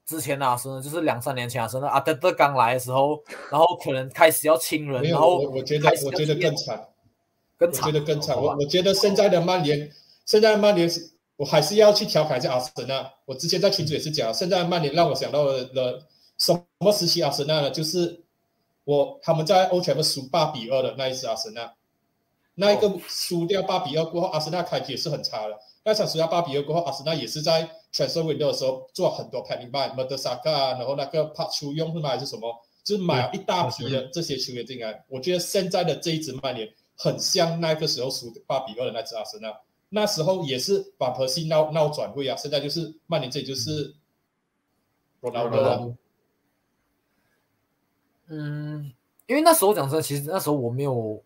[0.06, 6.88] 之前阿森纳就是两三年前阿森纳阿德德刚来的时候， 然后可能开始要亲人，然后我我觉得我觉得更惨，
[7.56, 8.36] 更惨，我觉得更惨。
[8.36, 9.90] 我我觉得现在的曼联，
[10.26, 13.10] 现在曼联是，我还是要去调侃一下阿森纳。
[13.24, 17.70] 我之前在群组也是讲，现在曼联让我想到了什么时期阿森纳呢？
[17.70, 18.20] 就是
[18.84, 21.72] 我他们在欧全部输八比二的那一次阿森纳，
[22.56, 25.58] 那一个输掉八比二过后，阿森纳开局也是很差的。
[25.84, 32.08] 那场输掉八比二过后，阿森纳也是在 transfer window 的时候做很多 panic buy，马德萨卡，然后那个帕出用是吗？
[32.08, 32.52] 还是什么？
[32.82, 35.04] 就是买了一大批的这些球员进来。
[35.08, 36.68] 我觉得现在的这一支曼联
[36.98, 39.48] 很像那个时候输八比二的那支阿森纳，
[39.88, 42.36] 那时候也是把核心闹闹转会啊。
[42.36, 43.94] 现在就是曼联，这就是
[45.20, 45.94] 罗纳多了。
[48.26, 48.92] 嗯，
[49.26, 51.22] 因为那时候讲真，其实那时候我没有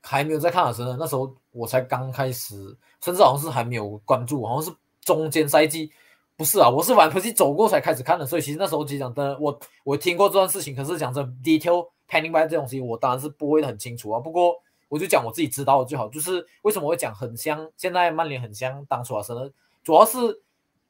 [0.00, 5.90] 还没有在看阿森纳，那时候我才刚开始，甚至好像是还没有关注，好像是中间赛季，
[6.36, 14.20] 不是啊，我是玩游戏走过才开始看的，所以其实那时候其实讲真，我我听过这段事情，可是讲真，detail panning by 这东西，我当然是不会很清楚啊。
[14.20, 14.54] 不过
[14.88, 19.48] 我就讲我自己知道的最好，就是为什么会讲很像，现在曼联很像当初阿森纳，
[19.82, 20.42] 主要是。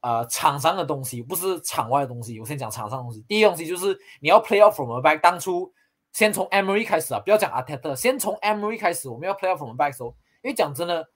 [0.02, 2.38] 呃，场上的东西不是场外的东西。
[2.38, 3.24] 我先讲场上的东西。
[3.26, 5.20] 第一东西就是你要 play out from a back。
[5.20, 5.72] 当初
[6.12, 9.08] 先从 Emery 开始啊，不要讲 Arteta，先从 Emery 开始。
[9.08, 11.08] 我们要 play out from a back 时候，因为讲真的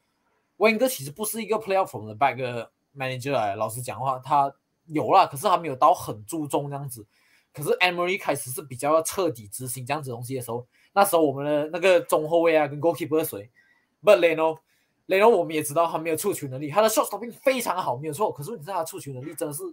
[0.56, 3.56] 温哥其实不是一个 play out from the back 的 manager 来。
[3.56, 4.52] 老实讲话，他
[4.86, 7.06] 有啦，可是还没有到很注重这样子。
[7.52, 13.50] 可是 Emery 开始是比较要彻底执行这样子东西的时候，那时候我们的那个中后卫啊，跟 goalkeeper 谁
[14.02, 14.58] ，But Leno。
[15.06, 18.30] 雷龙我们也知道他没有触球能力，他的 shot stopping 非常好，没有错。
[18.30, 19.64] 可是你知道他触球能力真的是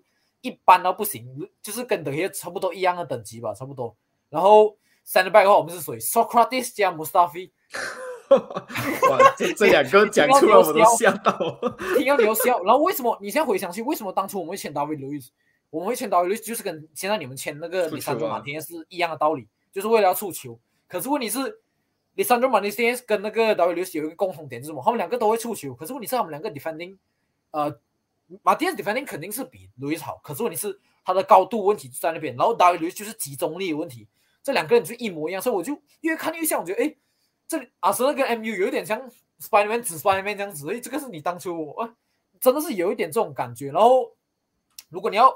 [0.42, 3.96] 一般到不行，就是跟德些差不多一样的等级吧，差不多。
[4.30, 7.52] 然后 center back 的话，我们是属于 Socrates 加 Mustafi。
[9.10, 11.38] 哇，这这两个讲出来我都笑到，
[11.98, 12.62] 听到你要笑。
[12.64, 15.30] 然后为什么你现在回想起，为什么当初我们会签 David Luiz？
[15.70, 20.60] 我们会签 David Luiz 就是跟现在你们签那个里桑多马天是一样的道理，就是为了要触球。
[20.88, 21.62] 可是问题是。
[22.20, 24.82] 你三中马尼斯跟那个 W 有一个共同点是什么？
[24.84, 26.98] 他们两个都会触球，可是问题是他们两个 defending，
[27.52, 27.80] 呃，
[28.42, 34.08] 马蒂斯 defending 肯定是比路易斯好，可是问题是他的高度问题就在那边，然后 W 就是集中力的问题，
[34.42, 36.96] 这两个人就一模一样，所以我就越看越像，我觉得哎，
[37.48, 41.96] 这里阿瑟跟 MU 有一点像 Spiderman 紫 Spiderman 这样子，哎，这个是你当初我
[42.40, 44.12] 真的是有一点这种感觉，然后
[44.90, 45.34] 如果你要。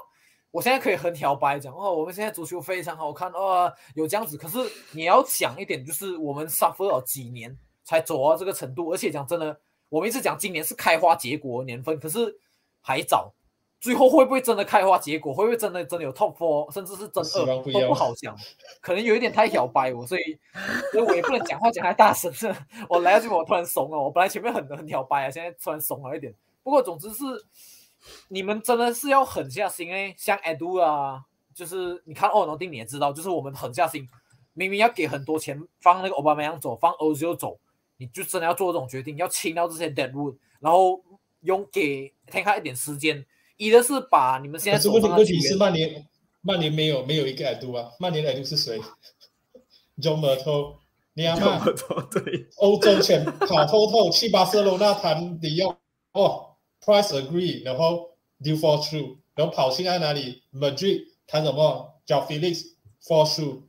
[0.52, 4.36] 我现在可以很挑白讲哦，我们现在足球非常好看哦，有这样子。
[4.36, 4.58] 可是
[4.90, 9.58] 你要想一点，就是我们 suffer 了几年才走到这个程度，而且讲真的，
[9.88, 12.38] 我们一直讲今年是开花结果年份，可是
[12.82, 13.32] 还早。
[13.82, 15.34] 最后会不会真的开花结果？
[15.34, 18.34] 会不会真的真的有 top four，甚至是真二都不好讲。
[18.80, 20.38] 可能有一点太挑白我，所以
[20.92, 22.32] 所以我也不能讲话讲太大声。
[22.88, 26.32] 我来到这边我突然怂了，我本来前面很很挑白啊，现在突然怂了一点。
[26.62, 27.24] 不过总之是。
[28.26, 31.22] 你们真的是要狠下心哎，像 Edu 啊，
[31.54, 34.08] 就是你看奥诺丁你也知道，就是我们狠下心，
[34.54, 37.60] 明明要给很多钱放那个奥巴马扬走，放欧洲走，
[37.98, 41.00] 你就真的要做这种决定，要清掉这些 deadwood，然后
[41.42, 43.24] 用给天开一点时间，
[43.56, 46.06] 一的是把你们现在是问题问题是曼联
[46.40, 48.78] 曼联没有没有一个 Edu 啊，曼联的 Edu 是谁
[49.98, 50.76] ？John Murto，
[51.14, 51.64] 你阿妈
[52.10, 55.76] 对，欧洲钱跑透透去巴塞罗那谈你要
[56.12, 56.48] 哦。
[56.84, 58.10] Price agree，然后
[58.42, 61.94] deal fall through，然后跑去在哪里？Madrid 谈什么？
[62.04, 62.64] 叫 Felix
[63.00, 63.60] fall through，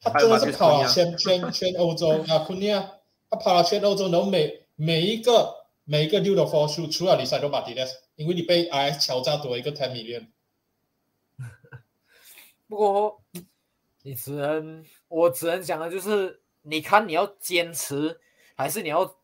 [0.00, 2.92] 他真的是跑了全全全欧洲啊，库尼亚，
[3.28, 10.28] 他跑了全欧洲，然后每每一个每一个都 fall through，除了你塞罗马蒂 s 因为你被 IS 敲诈多一个 ten million。
[12.68, 13.22] 不 过
[14.02, 18.20] 你只能，我只能讲的就是，你看你要坚持，
[18.54, 19.16] 还是你要？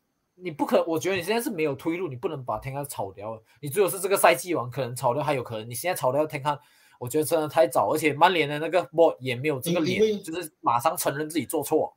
[0.42, 3.38] 你不可，我觉得你现在是没有退路，你不能把天康炒掉。
[3.60, 5.68] 你只有是这个赛季完，可能炒掉还有可能。
[5.68, 6.58] 你现在炒掉天康，
[6.98, 11.94] 我觉得真的太早，而且曼联的那个波也没有这个脸，就是马上承认自己做错，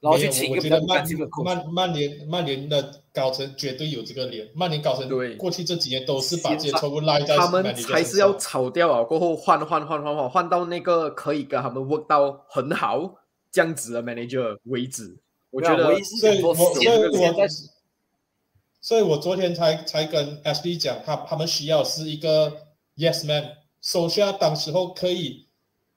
[0.00, 1.04] 然后去请一个曼
[1.44, 4.48] 曼曼联曼联的高层绝对有这个脸。
[4.54, 13.16] 曼联高层对过去这几年都是把这些错误赖在他们还是要炒掉啊，过后换换换换换换到那个可以跟他们 work 到很好
[13.50, 15.18] 这样子的 manager 为止。
[15.50, 17.48] 我觉得，所以，我所以我
[18.80, 22.52] 所以我昨天才才跟 S B 讲，他他们需要是一个
[22.96, 25.47] Yes Man，手下当时候可以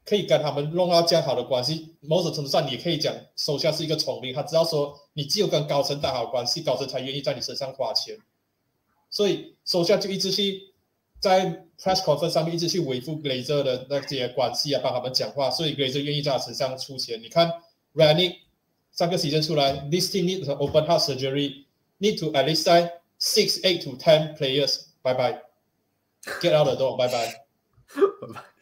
[0.05, 8.17] 可以跟他们弄到这样好的关系，某种程度上你也可以讲，手下是一个聪明，他知道说你只有跟高层打好关系，高层才愿意在你身上花钱，
[9.09, 10.73] 所以手下就一直去
[11.19, 17.21] 在 Press Conference 上面一直去维护 Glazer 的那些关系啊，帮他们讲话，所以 Glazer 愿意在他身上出钱。
[17.21, 17.47] 你看
[17.93, 18.39] r a n i
[18.91, 21.65] 上个时间出来，this team needs open heart surgery,
[21.99, 24.87] need to at least sign six, eight to ten players.
[25.03, 25.39] Bye bye,
[26.41, 26.97] get out the door.
[26.97, 27.33] Bye bye.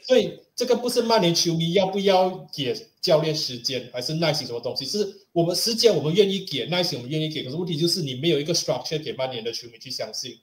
[0.01, 4.83] 所以这个不是曼联球迷要不要给教练时间，还是耐心什么东西？
[4.83, 7.41] 是我们时间我们愿意给，耐心我们愿意给。
[7.45, 10.37] 可是问题就是你没有一个 structure 给曼联的球迷去相信。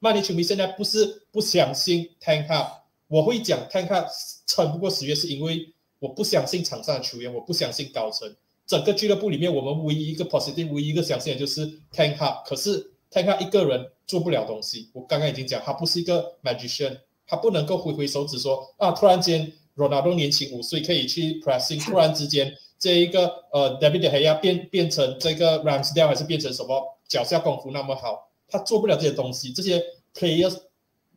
[0.00, 4.08] 曼联球迷现在不是不相信 Tank Up，我会讲 Tank Up
[4.44, 8.34] 撑不过十月，是因为我不相信场上的球员，我不相信高层。
[8.66, 11.64] 整个俱乐部里面，我们唯一一个 positive，唯一一个相信的就是
[11.94, 12.44] Tank Up。
[12.44, 14.90] 可是 Tank Up 一个人做不了东西。
[14.92, 28.30] 我刚刚已经讲，他不是一个 magician，他不能够挥挥手指说啊，突然间 Ronaldo 年轻五岁可以去 pressing，突然之间这一个呃 David Hay 变变成这个 Ramsdale 还是变成什么脚下功夫那么好。
[28.52, 29.80] 他做不了这些东西，这些
[30.12, 30.60] players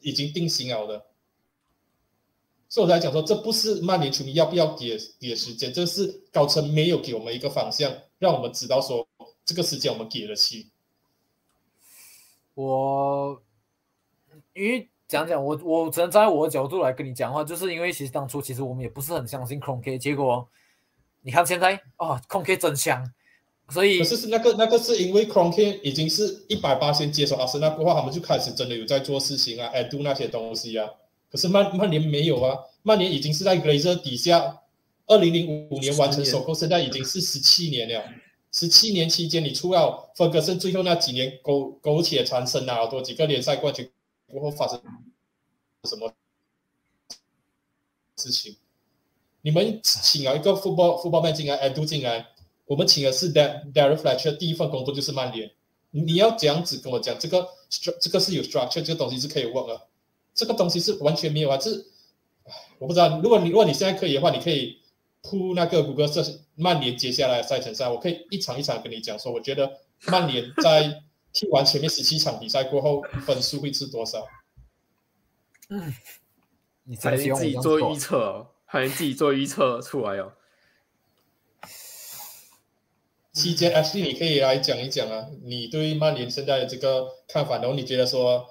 [0.02, 1.06] 已经定型了的，
[2.70, 9.08] 所以我才讲说，这不是曼联球迷要不要给给时间，这是高层没有给我们一个方向，让我们知道说
[9.44, 10.70] 这个时间我们给得起。
[12.54, 13.42] 我
[14.54, 20.48] 因为讲讲我我只能站在我的角度来跟你讲话，就是因为其实当初其实我们也不是很相信 c r o n K，结果
[21.22, 23.14] 你看现在啊 c r o n K 真香。
[23.70, 30.86] 所以，可是是那个那个是因为 Cronky 已经是一百八先接手阿森纳过后，他们就开始真的有在做事情啊哎 do 那些东西啊。
[31.32, 34.60] 可是曼曼联没有啊，曼联已经是在 Glazer 底下，
[35.08, 38.04] 二零零五年完成收购，现在已经是十七年了。
[38.52, 43.90] 十七年期间，你除了弗格森最后那几年苟苟且残生啊，多几个联赛冠军
[44.34, 44.82] 过后发生
[45.86, 46.12] 什么
[48.18, 48.58] 事情？
[49.42, 52.28] 你们请了一个 football football man 进来，a do 进来。
[52.66, 55.52] 我们请的是 Darren Fletcher，第一份工作就是曼联。
[55.92, 57.48] 你要这样子跟我讲，这个
[58.00, 59.82] 这个是有 structure，这个东西是可以问的。
[60.34, 61.70] 这个东西是完全没有啊，这
[62.80, 63.20] 我不知道。
[63.22, 64.80] 如果你如果你现在可以的话，你可以
[65.22, 66.24] 铺那个谷歌设
[66.56, 71.04] 曼联接下来赛程上，我可以一场一场跟你讲说，我觉得曼联在
[71.34, 74.26] 踢完前面十七场比赛过后，分数会是多少？
[75.70, 75.94] 嗯，
[76.84, 80.34] 你还能自己做预测，还能自己做预测出来哦。
[83.32, 88.46] 期间，Ashley，你可以来讲一讲啊，你对曼联现在的这个看法，然后你觉得说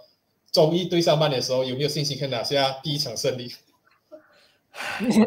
[0.51, 3.55] 周一对上曼联的时候有没有信心可以拿下第一场胜利？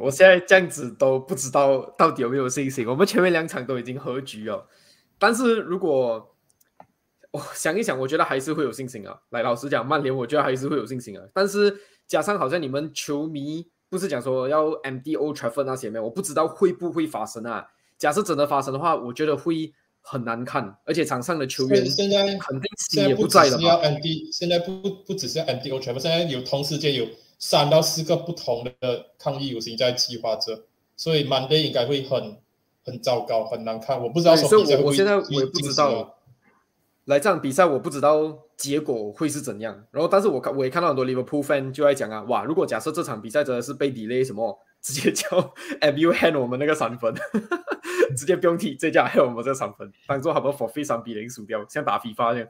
[0.01, 2.85] 我现在这样子都不知道到底有没有信心。
[2.85, 4.65] 我们前面两场都已经和局哦，
[5.17, 6.34] 但是如果
[7.35, 9.19] 我想一想，我觉得还是会有信心啊。
[9.31, 11.23] 来，老实讲，曼联我觉得还是会有信心啊。
[11.33, 11.75] 但是
[12.07, 17.67] 加上好像你们球迷不是讲说要 MDO Trafford 那些没有，我不知道会不会发生啊。
[17.97, 23.59] 假设真的发生的话，我觉得会很难看，而且场上的球员现在肯定心也不在了。
[23.59, 27.05] 要 MD，现在不不只是 MD O 全部，现在有同时间有
[27.37, 30.63] 三到四个不同的抗议游行在计划着，
[30.95, 32.37] 所以 Monday 应该会很
[32.85, 34.01] 很糟糕，很难看。
[34.01, 36.14] 我不知道，所以我我现在我也不知道。
[37.05, 39.73] 来这场比赛，我不知道结果会是怎样。
[39.91, 44.59] 然后，但是我看我也看到很多 Liverpool fan 就在讲啊，哇，如果假设这场比赛真的是被 delay 什么。
[44.81, 45.27] 直接叫
[45.81, 47.11] MU hand 我们那个三分，
[48.15, 52.49] 直接不用踢，直接叫还有我们这三分，当做他们 for 非三比零输掉，像打 FIFA 这样。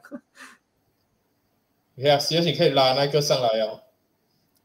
[1.94, 3.80] 你看，实际可以拉那个上来哦，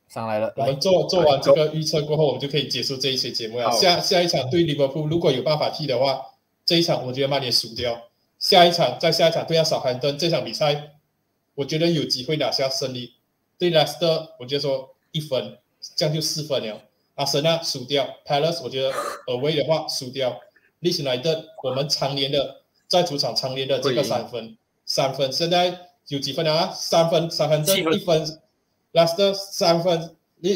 [0.09, 0.53] 上来了。
[0.57, 3.72] 我们做做完这个预测过后，我们就可以结束这一期节目了。
[3.72, 6.19] 下下一场对利物浦，如果有办法踢的话，
[6.65, 8.11] 这一场我觉得曼联输掉。
[8.41, 10.95] 下一场再下一场对下少汉登这场比赛，
[11.55, 13.13] 我觉得有机会拿下胜利。
[13.57, 15.59] 对莱斯特，我觉得说一分，
[15.95, 16.81] 这样就四分了。
[17.15, 18.91] 阿森纳输掉，Palace 我觉得
[19.27, 20.41] away 的话输掉，
[20.80, 25.31] 利兹联的我们常年的在主场常年的这个三分，三分。
[25.31, 26.73] 现在有几分啊？
[26.73, 28.39] 三分，三分这一分
[28.93, 30.55] ，Last 三分，利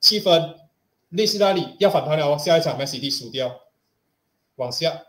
[0.00, 0.56] 七分，
[1.10, 3.60] 利兹那里要反弹了哦，下一场 m c d 输掉，
[4.56, 5.04] 往下，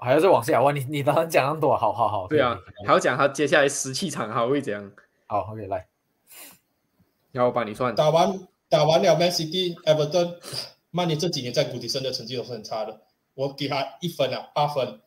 [0.00, 0.72] 还要再往下哇？
[0.72, 4.92] 你你刚刚讲那么多，好好好，对啊，还要讲他接下来十七场还会怎样？
[5.26, 5.86] 好，OK 来，
[7.32, 8.48] 要我帮你算，打完。
[8.68, 10.36] 打完了，Man City、Everton、
[10.92, 13.00] 曼联这几年在谷底森的成绩都是很差的。
[13.34, 15.00] 我给他一分啊，八分。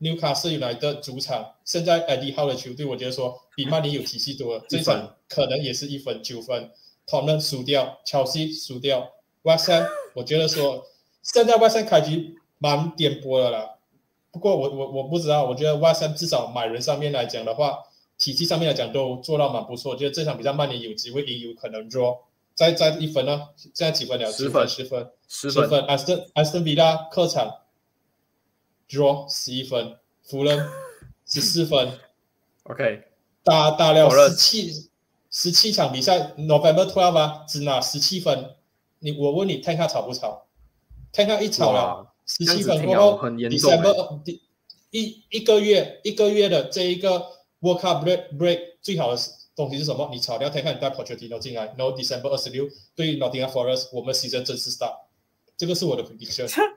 [0.00, 4.64] Newcastle United 主场，现在 Eddie Howe 的球队，我觉得说比曼联有体系多了。
[4.68, 6.72] 这场可能也是一分九分。
[7.06, 10.84] Tottenham 输掉，Chelsea 输掉，West Ham 我觉得说
[11.22, 13.75] 现在 West Ham 开局蛮颠簸的啦。
[14.36, 17.78] 不过我我我不知道，我觉得 West 至少买人上面来讲的话，
[18.18, 19.92] 体系上面来讲都做到蛮不错。
[19.92, 22.18] 我觉得这场比赛曼联有机会赢，有可能 draw。
[22.54, 23.48] 再再一分呢？
[23.56, 24.30] 现在几分了？
[24.30, 25.80] 十分，十分，十分。
[25.86, 27.50] 埃斯顿，埃斯顿比拉客场
[28.90, 29.96] draw 十一分，
[30.28, 30.68] 湖人
[31.26, 31.98] 十四分。
[32.64, 33.04] OK，
[33.42, 34.90] 打打了十七
[35.30, 38.54] 十七场比赛，November twelve 啊，只拿十七分。
[38.98, 40.44] 你我问你，看看吵不吵？
[41.10, 44.20] 看看一吵了，十七分过后，December
[44.90, 47.24] 一一个月一个月的这一个
[47.60, 49.20] World Cup break break 最好的
[49.54, 50.08] 东西是什么？
[50.12, 54.94] 你炒掉泰看带 Pochettino 进来，然后 December 二十六对 Nottingham Forest 我们 season 正式 start，
[55.56, 56.48] 这个是我的 prediction。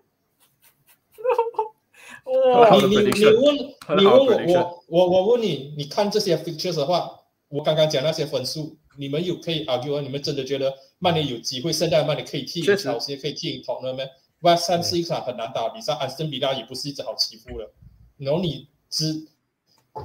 [2.25, 2.75] 哇！
[2.77, 3.55] 你你你问
[3.97, 4.13] 你问
[4.47, 7.09] 我我我我问你，你看这些 features 的话，
[7.47, 11.73] 我刚刚讲那些分数，你们有可以 argue 你们真的觉得曼联有机会？
[11.73, 14.03] 现在曼联可以踢赢乔西，可以踢赢 Tottenham 吗
[14.41, 17.71] ？West Ham 是一场很难打比赛，安森比拉也不是一直好欺负的。
[18.17, 19.27] 然后你只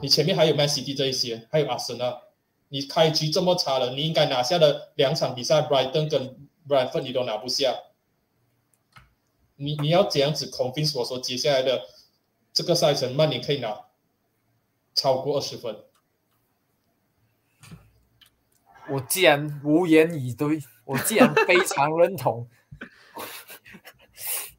[0.02, 2.22] 你前面还有 Man City 这一些，还有阿森纳，
[2.68, 7.74] 你开局这么差了，你应该拿下的两场比赛，Brighton 跟 Bradford 你都拿不下。
[9.56, 11.82] 你你要怎样子 convince 我说接下来的？
[12.52, 13.86] 这个赛程曼联可以拿
[14.94, 15.76] 超过二十分。
[18.88, 22.48] 我既然无言以对，我既然非常认同。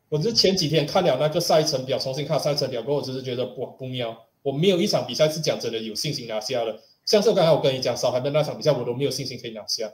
[0.09, 4.15] 我是前几天看了那个赛程表，重新看赛程表过后，我只是觉得不不妙。
[4.43, 6.79] 我没有一场比赛是讲真的有信心拿下的。
[7.05, 9.91] 像是刚才我跟你讲少海的那场比赛，我都没有信心可以拿下。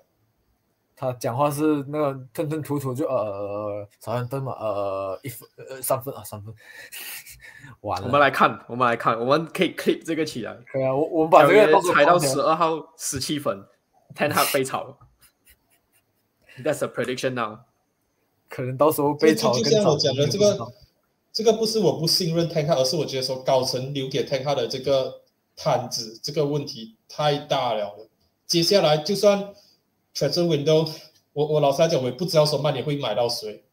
[0.96, 6.54] 他讲话是那个吞吞吐吐，就呃少海登嘛，呃一分呃三分啊三分。
[7.82, 10.54] 完了，我们来看，我们来看，我们可以 click 这个起来。
[10.72, 13.64] 可以啊，我我们把这个踩到十二号十七分
[14.14, 14.98] ，ten 他被炒。
[16.64, 17.60] That's a prediction now。
[18.52, 19.57] 可能到时候被炒。
[19.57, 20.72] 就像我讲的，这个
[21.32, 25.22] 这个不是我不信任 ten 而是我觉得说高层留给 ten 的这个
[25.56, 28.10] 摊子，这个问题太大了。
[28.45, 29.53] 接下来就算
[30.14, 30.88] transfer window，
[31.32, 33.64] 我我老实来讲，我也不知道说曼联会买到谁。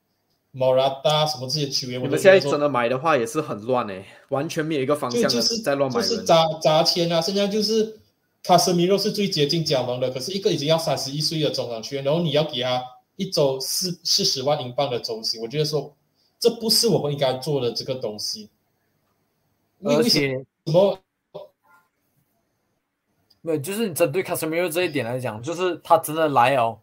[0.50, 7.20] 莫拉达什么这些球员，你们现在真的买的话也是很乱哎，完全没有一个方向就是在乱买就是砸砸钱啊！
[7.20, 8.00] 现在就是
[8.42, 12.82] 卡斯米洛是最接近加盟的，可是一个已经要三十一岁的中场球员，然后你要给他
[13.18, 15.92] 一周四四十万英镑的周薪，我觉得说
[16.38, 18.48] 这不是我们应该做的这个东西。
[19.82, 20.98] 而且什么？
[23.40, 26.78] 没，就是你针对卡斯米洛这一点来讲，就是他真的来哦。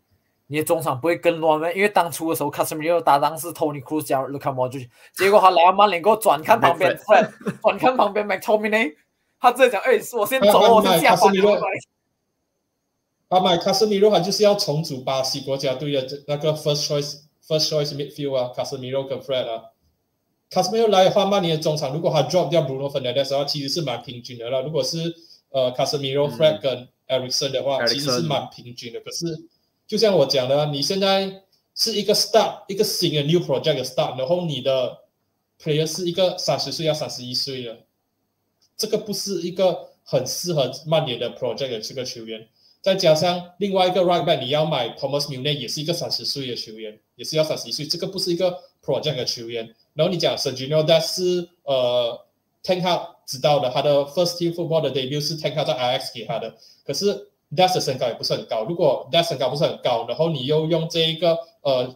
[0.47, 1.71] 你的中场不会更乱吗？
[1.71, 4.77] 因为当初的时候，卡斯米罗搭档是 Tony Cruz 加卢卡莫，就
[5.15, 6.95] 结果他来到曼联，给我转看旁边
[7.61, 8.93] 转看旁边 McTominay，
[9.39, 11.33] 他直接讲：“哎，我先走，我先下班。”
[13.35, 19.71] 他买卡斯米罗，他就是要重组巴西国家队的那个 first choice first choice midfield 啊，卡斯米罗跟 Fred 啊。
[20.49, 24.61] 卡斯米罗来的话曼联的中场，如果他 drop 掉 Bruno Fernandes 的话，其实是蛮平均的了。
[24.61, 25.13] 如果是
[25.49, 29.01] 呃卡斯米罗、Fred 跟 Erikson 的话，其实是蛮平均的。
[29.01, 29.25] 可是
[29.85, 31.43] 就像我讲的，你现在
[31.75, 34.99] 是一个 start，一个新的 new project start，然后你的
[35.61, 37.79] player 是一个三十岁要三十一岁了，
[38.77, 42.47] 这个不是一个很适合曼联的 project 这个球员。
[42.85, 49.73] 再加上另外一个 right back，你要买 Thomas Muller 也是一个三十岁的球员，也是要三十一岁，这个不是一个 project 的球员。
[49.95, 52.23] 然后你讲 Sergio d a 是呃
[52.63, 56.55] Tank 知道的，他的 first team football 的 debut 是 Tank 在 IX 给他的，
[56.85, 57.31] 可是。
[57.55, 61.95] d a s 的身高也不是很高，如果 d a s 身高不是很高，然后你又用这一个呃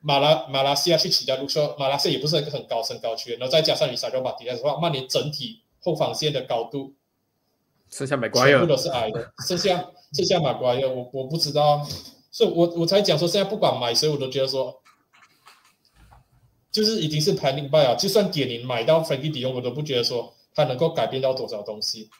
[0.00, 6.92] 马拉马来西亚去取代卢说马来西亚也不是一个很高身高球员，然后再加上你萨罗马底下的话，曼联整体后防线的高度
[7.90, 11.86] 剩下马瓜全部都是矮的，剩下这下马瓜耶，我我不知道，
[12.30, 14.80] 所以我我才讲说现在不管买谁，我都觉得说
[16.70, 22.10] 就是已经是排名败了，就算给你买到 Frankie 底用，我都不觉得说他能够改变到多少东西。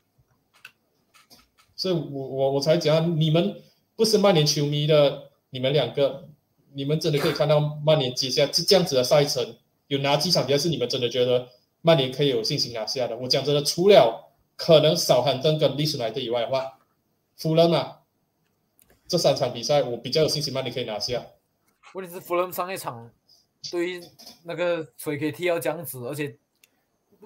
[1.74, 3.62] 所以我我我才讲，你们
[3.94, 6.28] 不是曼联球迷的，你们两个，
[6.74, 9.56] 你们真的可以看到曼联接下来这这样子的赛程，
[9.88, 11.48] 有哪几场比赛是你们真的觉得
[11.82, 13.16] 曼联可以有信心拿下的？
[13.18, 16.75] 我讲真的，除了可能少汉登跟利斯莱特以外的话，
[17.36, 18.00] 弗伦啊，
[19.06, 21.24] 这三场比赛我比较有信心曼联可以拿下。
[21.94, 23.10] 问题是弗伦上一场
[23.70, 24.02] 对于
[24.44, 26.36] 那个谁可以踢到这样子，而且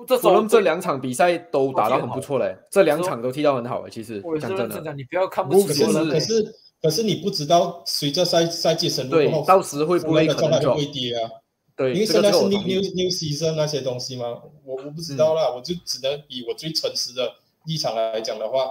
[0.07, 0.19] 这。
[0.19, 3.91] 弗伦这两场比赛都打到很不错嘞，这两场都踢到很好诶。
[3.91, 11.31] 其实讲真的，你不要看不起可是可是可是你不知道随着赛赛季深入后，到时会不会状态会跌啊？
[11.77, 14.27] 对，因为现在是 new new new season 那些东西吗？
[14.65, 17.32] 我我不知道啦，我就只能以我最诚实的
[17.65, 18.70] 立场来讲的话，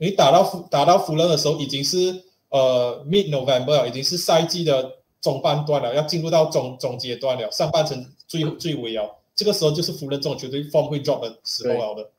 [0.00, 9.18] 你打到打打到弗伦的时候已经是呃 mid November，已经是赛季的中半段了，要进入到总总阶段了，上半程最最尾了。
[9.34, 12.10] 这个时候就是湖人这种绝对 form 会 drop 的时候了的，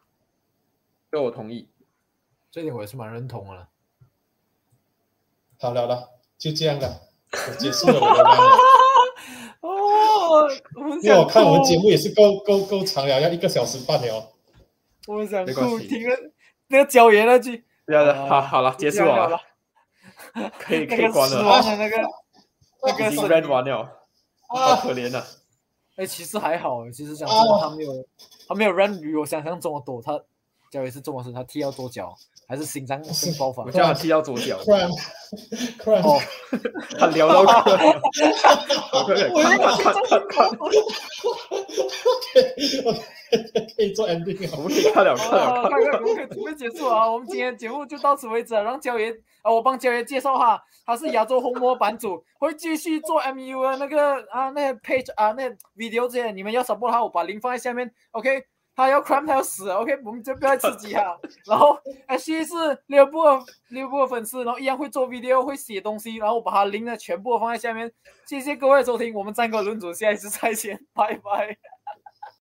[1.12, 1.68] 这我同意，
[2.52, 3.68] 这点我也是蛮认同的。
[5.60, 7.02] 好了了，就这样了，
[7.50, 8.24] 我结束了我的
[9.62, 10.48] 哦，
[11.04, 14.32] 因为我看我们节目也是够够够长了，要一个小时半了。
[15.08, 16.16] 我想哭，听了
[16.68, 19.40] 那个教员那句，对啊，好好了，结束了，
[20.60, 21.62] 可以可以关了。
[21.78, 21.98] 那个
[22.84, 24.06] 那个是 red 完了，
[24.48, 25.24] 好可怜呐。
[25.98, 28.06] 哎，其实还好，其实讲真的，他没有，
[28.48, 30.02] 他没有 run 比我想象中的多。
[30.02, 30.20] 他
[30.72, 32.16] 脚也是这么深，他踢到多脚，
[32.52, 33.02] 还是心脏
[33.40, 33.64] 爆发？
[33.64, 34.58] 我叫他踢到左脚。
[34.58, 36.20] 哦，
[37.00, 37.80] 他聊到快了。
[38.92, 39.16] 我看
[39.58, 40.50] 看看看。
[43.78, 47.10] 可以做 ending 我们可以看了，看了，看看，我们可以准备结束啊！
[47.10, 49.10] 我们今天节目就到此为止，让焦爷
[49.42, 58.44] 啊，我帮焦爷介绍哈，他是亚洲红魔版主，会继续做 MU 的那个啊，那些 page 啊，那 video 这些，你们要 support 他，我把 link 放在下面，OK。
[58.76, 61.18] 他要 cram，他要死，OK，我们就不要刺激他。
[61.46, 61.78] 然后
[62.08, 62.54] H 是
[62.88, 63.20] 六部
[63.70, 67.92] 六部粉丝，然后一样会做 video，会写东西，然后我把他拎的全部放在下面。
[68.26, 71.58] 谢谢各位收听，我们战歌轮组，下一次再见，拜拜。